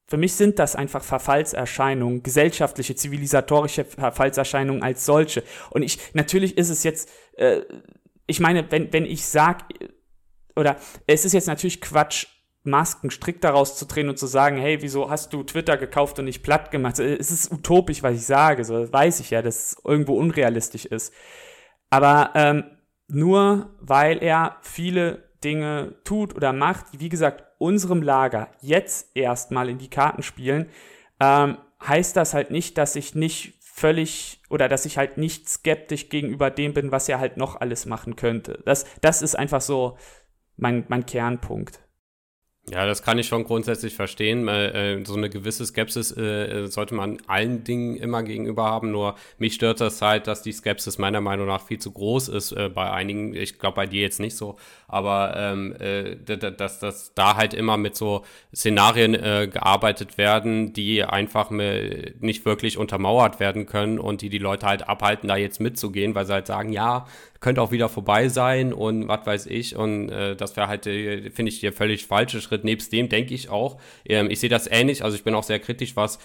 [0.06, 5.42] für mich sind das einfach Verfallserscheinungen, gesellschaftliche, zivilisatorische Verfallserscheinungen als solche.
[5.70, 7.62] Und ich, natürlich ist es jetzt, äh,
[8.26, 9.64] ich meine, wenn, wenn ich sag,
[10.54, 12.26] oder es ist jetzt natürlich Quatsch,
[12.64, 16.26] Masken strikt daraus zu drehen und zu sagen, hey, wieso hast du Twitter gekauft und
[16.26, 16.98] nicht platt gemacht?
[16.98, 21.12] Es ist utopisch, was ich sage, so weiß ich ja, dass es irgendwo unrealistisch ist.
[21.90, 22.64] Aber ähm,
[23.08, 29.68] nur weil er viele Dinge tut oder macht, die, wie gesagt, unserem Lager jetzt erstmal
[29.68, 30.68] in die Karten spielen,
[31.20, 36.08] ähm, heißt das halt nicht, dass ich nicht völlig oder dass ich halt nicht skeptisch
[36.08, 38.62] gegenüber dem bin, was er halt noch alles machen könnte.
[38.64, 39.96] Das, das ist einfach so
[40.56, 41.81] mein, mein Kernpunkt.
[42.70, 44.46] Ja, das kann ich schon grundsätzlich verstehen.
[44.46, 48.92] Äh, äh, so eine gewisse Skepsis äh, sollte man allen Dingen immer gegenüber haben.
[48.92, 52.54] Nur mich stört das halt, dass die Skepsis meiner Meinung nach viel zu groß ist
[52.74, 53.34] bei einigen.
[53.34, 54.56] Ich glaube bei dir jetzt nicht so,
[54.86, 58.22] aber ähm, äh, dass, dass da halt immer mit so
[58.54, 59.12] Szenarien
[59.50, 65.28] gearbeitet werden, die einfach nicht wirklich untermauert werden können und die die Leute halt abhalten,
[65.28, 67.06] da jetzt mitzugehen, weil sie halt sagen, ja,
[67.42, 69.76] könnte auch wieder vorbei sein und was weiß ich.
[69.76, 72.64] Und äh, das wäre halt, äh, finde ich, der völlig falsche Schritt.
[72.64, 75.58] Nebst dem denke ich auch, ähm, ich sehe das ähnlich, also ich bin auch sehr
[75.58, 76.18] kritisch, was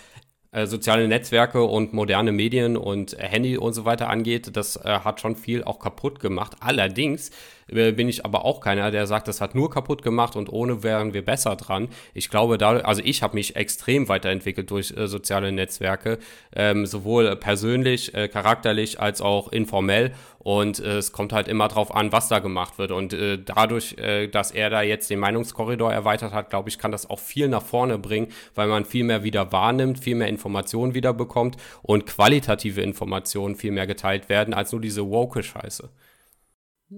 [0.51, 4.55] äh, soziale Netzwerke und moderne Medien und äh, Handy und so weiter angeht.
[4.55, 6.55] Das äh, hat schon viel auch kaputt gemacht.
[6.59, 7.31] Allerdings
[7.67, 11.13] bin ich aber auch keiner, der sagt, das hat nur kaputt gemacht und ohne wären
[11.13, 11.89] wir besser dran.
[12.13, 16.17] Ich glaube, da, also ich habe mich extrem weiterentwickelt durch äh, soziale Netzwerke,
[16.55, 20.13] ähm, sowohl persönlich, äh, charakterlich als auch informell.
[20.39, 22.91] Und äh, es kommt halt immer drauf an, was da gemacht wird.
[22.91, 26.93] Und äh, dadurch, äh, dass er da jetzt den Meinungskorridor erweitert hat, glaube ich, kann
[26.93, 30.93] das auch viel nach vorne bringen, weil man viel mehr wieder wahrnimmt, viel mehr Informationen
[30.93, 35.89] wieder bekommt und qualitative Informationen viel mehr geteilt werden, als nur diese woke Scheiße.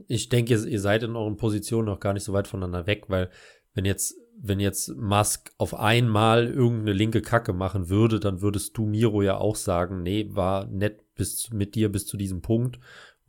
[0.07, 3.29] Ich denke, ihr seid in euren Positionen noch gar nicht so weit voneinander weg, weil
[3.73, 8.85] wenn jetzt, wenn jetzt Musk auf einmal irgendeine linke Kacke machen würde, dann würdest du
[8.85, 12.79] Miro ja auch sagen, nee, war nett bis mit dir bis zu diesem Punkt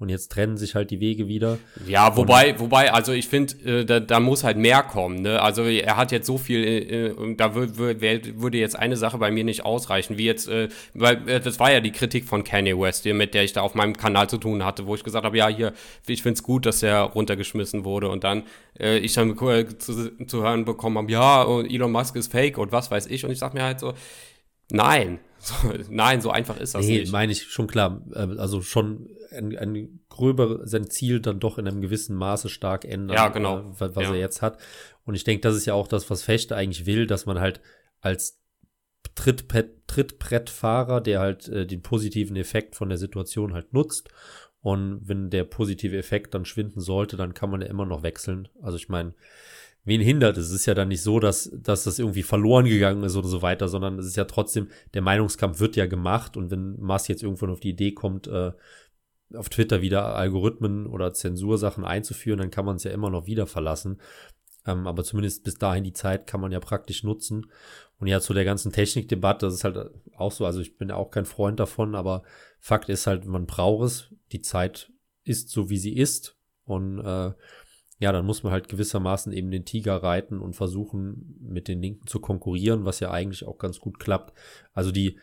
[0.00, 1.58] Und jetzt trennen sich halt die Wege wieder.
[1.86, 5.20] Ja, wobei, und, wobei, also ich finde, äh, da, da muss halt mehr kommen.
[5.20, 5.42] Ne?
[5.42, 9.44] Also er hat jetzt so viel, äh, äh da würde jetzt eine Sache bei mir
[9.44, 13.04] nicht ausreichen, wie jetzt, äh, weil äh, das war ja die Kritik von Kanye West,
[13.04, 15.48] mit der ich da auf meinem Kanal zu tun hatte, wo ich gesagt habe, ja,
[15.48, 15.74] hier,
[16.06, 18.44] ich finde es gut, dass er runtergeschmissen wurde und dann
[18.78, 19.36] äh, ich dann
[19.78, 23.26] zu, zu hören bekommen habe, ja, Elon Musk ist fake und was weiß ich.
[23.26, 23.92] Und ich sag mir halt so,
[24.70, 25.54] nein, so,
[25.90, 27.12] nein, so einfach ist das nee, nicht.
[27.12, 28.00] meine ich schon klar.
[28.14, 32.84] Äh, also schon ein, ein gröber sein Ziel dann doch in einem gewissen Maße stark
[32.84, 33.60] ändern, ja, genau.
[33.60, 34.12] Äh, was, ja.
[34.12, 34.58] er jetzt hat.
[35.04, 37.60] Und ich denke, das ist ja auch das, was Fechter eigentlich will, dass man halt
[38.00, 38.40] als
[39.14, 44.08] Trittbrett, Trittbrettfahrer, der halt äh, den positiven Effekt von der Situation halt nutzt.
[44.62, 48.48] Und wenn der positive Effekt dann schwinden sollte, dann kann man ja immer noch wechseln.
[48.60, 49.14] Also ich meine,
[49.84, 50.48] wen hindert es?
[50.48, 53.42] Es ist ja dann nicht so, dass, dass das irgendwie verloren gegangen ist oder so
[53.42, 57.22] weiter, sondern es ist ja trotzdem, der Meinungskampf wird ja gemacht und wenn Mars jetzt
[57.22, 58.52] irgendwann auf die Idee kommt, äh,
[59.34, 63.46] auf Twitter wieder Algorithmen oder Zensursachen einzuführen, dann kann man es ja immer noch wieder
[63.46, 64.00] verlassen.
[64.66, 67.50] Ähm, aber zumindest bis dahin die Zeit kann man ja praktisch nutzen.
[67.98, 71.10] Und ja, zu der ganzen Technikdebatte, das ist halt auch so, also ich bin auch
[71.10, 72.22] kein Freund davon, aber
[72.58, 74.14] Fakt ist halt, man braucht es.
[74.32, 74.92] Die Zeit
[75.24, 76.36] ist so, wie sie ist.
[76.64, 77.32] Und äh,
[77.98, 82.06] ja, dann muss man halt gewissermaßen eben den Tiger reiten und versuchen, mit den Linken
[82.06, 84.32] zu konkurrieren, was ja eigentlich auch ganz gut klappt.
[84.72, 85.18] Also die,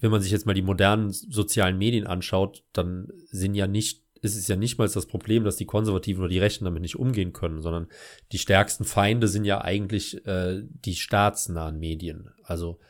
[0.00, 4.36] wenn man sich jetzt mal die modernen sozialen Medien anschaut, dann sind ja nicht, ist
[4.36, 7.32] es ja nicht mal das Problem, dass die Konservativen oder die Rechten damit nicht umgehen
[7.32, 7.88] können, sondern
[8.32, 12.30] die stärksten Feinde sind ja eigentlich äh, die staatsnahen Medien.
[12.42, 12.80] Also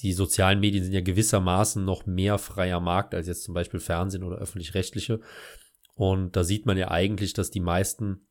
[0.00, 4.24] die sozialen Medien sind ja gewissermaßen noch mehr freier Markt als jetzt zum Beispiel Fernsehen
[4.24, 5.20] oder öffentlich-rechtliche.
[5.94, 8.26] Und da sieht man ja eigentlich, dass die meisten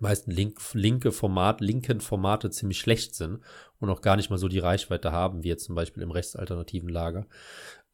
[0.00, 3.40] meisten link, linke Format, linken Formate ziemlich schlecht sind
[3.78, 6.88] und auch gar nicht mal so die Reichweite haben, wie jetzt zum Beispiel im rechtsalternativen
[6.88, 7.26] Lager.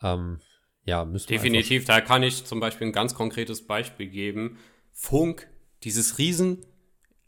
[0.03, 0.41] Ähm,
[0.85, 4.59] ja, müssen Definitiv, da kann ich zum Beispiel ein ganz konkretes Beispiel geben.
[4.93, 5.49] Funk,
[5.83, 6.65] dieses Riesen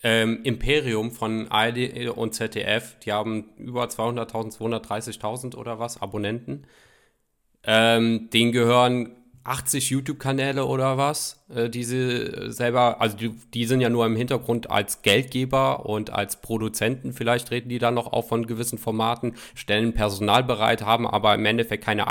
[0.02, 6.66] ähm, Imperium von ARD und ZDF, die haben über 200.000, 230.000 oder was Abonnenten.
[7.64, 13.80] Ähm, denen gehören 80 YouTube-Kanäle oder was, äh, die sie selber, also die, die, sind
[13.80, 17.12] ja nur im Hintergrund als Geldgeber und als Produzenten.
[17.12, 21.44] Vielleicht treten die dann noch auf von gewissen Formaten, stellen Personal bereit, haben aber im
[21.44, 22.06] Endeffekt keine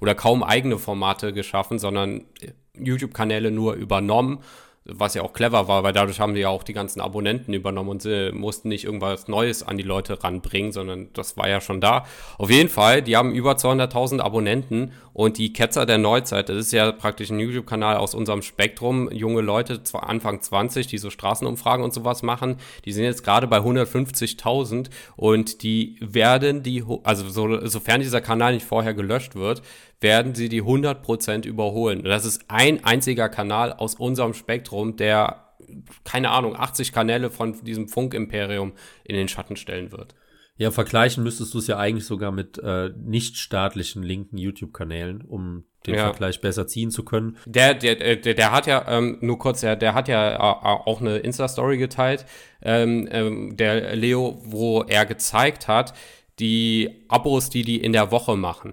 [0.00, 4.40] oder kaum eigene Formate geschaffen, sondern äh, YouTube-Kanäle nur übernommen
[4.88, 7.90] was ja auch clever war, weil dadurch haben die ja auch die ganzen Abonnenten übernommen
[7.90, 11.80] und sie mussten nicht irgendwas Neues an die Leute ranbringen, sondern das war ja schon
[11.80, 12.06] da.
[12.38, 16.72] Auf jeden Fall, die haben über 200.000 Abonnenten und die Ketzer der Neuzeit, das ist
[16.72, 21.94] ja praktisch ein YouTube-Kanal aus unserem Spektrum, junge Leute, Anfang 20, die so Straßenumfragen und
[21.94, 28.00] sowas machen, die sind jetzt gerade bei 150.000 und die werden die, also so, sofern
[28.00, 29.62] dieser Kanal nicht vorher gelöscht wird,
[30.00, 31.98] werden sie die 100% überholen.
[31.98, 35.54] Und das ist ein einziger Kanal aus unserem Spektrum, der,
[36.04, 38.72] keine Ahnung, 80 Kanäle von diesem Funkimperium
[39.04, 40.14] in den Schatten stellen wird.
[40.58, 45.96] Ja, vergleichen müsstest du es ja eigentlich sogar mit äh, nichtstaatlichen linken YouTube-Kanälen, um den
[45.96, 46.04] ja.
[46.04, 47.36] Vergleich besser ziehen zu können.
[47.44, 50.38] Der, der, äh, der, der hat ja, ähm, nur kurz, der, der hat ja äh,
[50.38, 52.24] auch eine Insta-Story geteilt,
[52.62, 55.92] ähm, ähm, der Leo, wo er gezeigt hat,
[56.38, 58.72] die Abos, die die in der Woche machen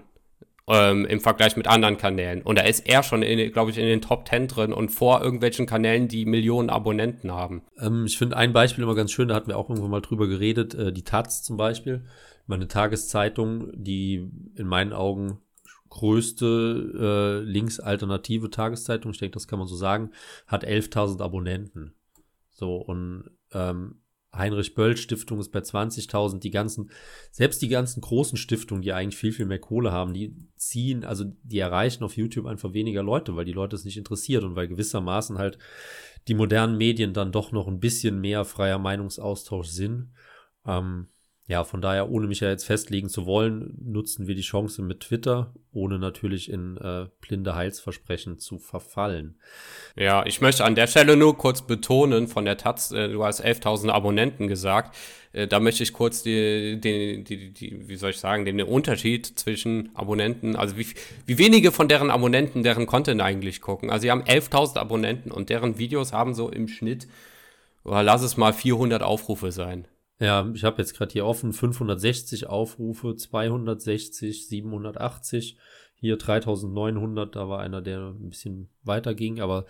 [0.66, 2.42] ähm, im Vergleich mit anderen Kanälen.
[2.42, 5.66] Und da ist er schon, glaube ich, in den Top 10 drin und vor irgendwelchen
[5.66, 7.62] Kanälen, die Millionen Abonnenten haben.
[7.78, 10.26] Ähm, ich finde ein Beispiel immer ganz schön, da hatten wir auch irgendwo mal drüber
[10.26, 12.04] geredet, äh, die Taz zum Beispiel,
[12.46, 15.40] meine Tageszeitung, die in meinen Augen
[15.90, 20.10] größte äh, linksalternative Tageszeitung, ich denke, das kann man so sagen,
[20.46, 21.94] hat 11.000 Abonnenten.
[22.50, 24.00] So, und ähm,
[24.36, 26.40] Heinrich Böll Stiftung ist bei 20.000.
[26.40, 26.90] Die ganzen,
[27.30, 31.24] selbst die ganzen großen Stiftungen, die eigentlich viel, viel mehr Kohle haben, die ziehen, also
[31.42, 34.68] die erreichen auf YouTube einfach weniger Leute, weil die Leute es nicht interessiert und weil
[34.68, 35.58] gewissermaßen halt
[36.28, 40.10] die modernen Medien dann doch noch ein bisschen mehr freier Meinungsaustausch sind.
[40.66, 41.08] Ähm,
[41.46, 45.00] ja, von daher, ohne mich ja jetzt festlegen zu wollen, nutzen wir die Chance mit
[45.00, 49.38] Twitter, ohne natürlich in äh, blinde Heilsversprechen zu verfallen.
[49.94, 53.44] Ja, ich möchte an der Stelle nur kurz betonen, von der Taz, äh, du hast
[53.44, 54.96] 11.000 Abonnenten gesagt,
[55.34, 59.26] äh, da möchte ich kurz die, die, die, die, wie soll ich sagen, den Unterschied
[59.26, 60.86] zwischen Abonnenten, also wie,
[61.26, 63.90] wie wenige von deren Abonnenten deren Content eigentlich gucken.
[63.90, 67.06] Also sie haben 11.000 Abonnenten und deren Videos haben so im Schnitt,
[67.84, 69.86] oder lass es mal 400 Aufrufe sein.
[70.20, 75.58] Ja, ich habe jetzt gerade hier offen 560 Aufrufe, 260, 780,
[75.96, 79.64] hier 3900, da war einer, der ein bisschen weiter ging, aber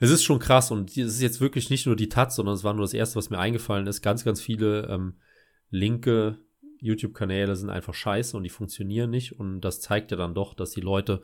[0.00, 2.64] es ist schon krass und es ist jetzt wirklich nicht nur die Taz, sondern es
[2.64, 4.02] war nur das erste, was mir eingefallen ist.
[4.02, 5.14] Ganz, ganz viele ähm,
[5.70, 6.38] linke
[6.80, 10.70] YouTube-Kanäle sind einfach scheiße und die funktionieren nicht und das zeigt ja dann doch, dass
[10.70, 11.22] die Leute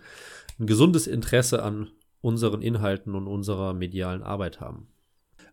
[0.58, 1.90] ein gesundes Interesse an
[2.20, 4.88] unseren Inhalten und unserer medialen Arbeit haben.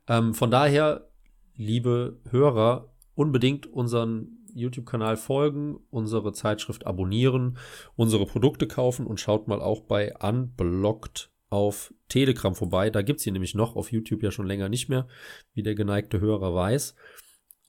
[0.08, 1.10] Ähm, von daher,
[1.56, 7.58] liebe Hörer, unbedingt unseren YouTube-Kanal folgen, unsere Zeitschrift abonnieren,
[7.96, 12.90] unsere Produkte kaufen und schaut mal auch bei Unblocked auf Telegram vorbei.
[12.90, 15.08] Da gibt es sie nämlich noch, auf YouTube ja schon länger nicht mehr,
[15.54, 16.96] wie der geneigte Hörer weiß.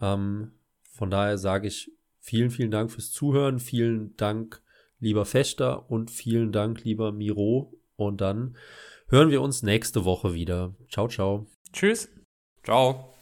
[0.01, 0.53] Ähm,
[0.93, 4.63] von daher sage ich vielen, vielen Dank fürs Zuhören, vielen Dank,
[4.99, 7.73] lieber Fechter und vielen Dank, lieber Miro.
[7.97, 8.57] Und dann
[9.09, 10.75] hören wir uns nächste Woche wieder.
[10.91, 11.47] Ciao, ciao.
[11.73, 12.09] Tschüss.
[12.65, 13.15] Ciao.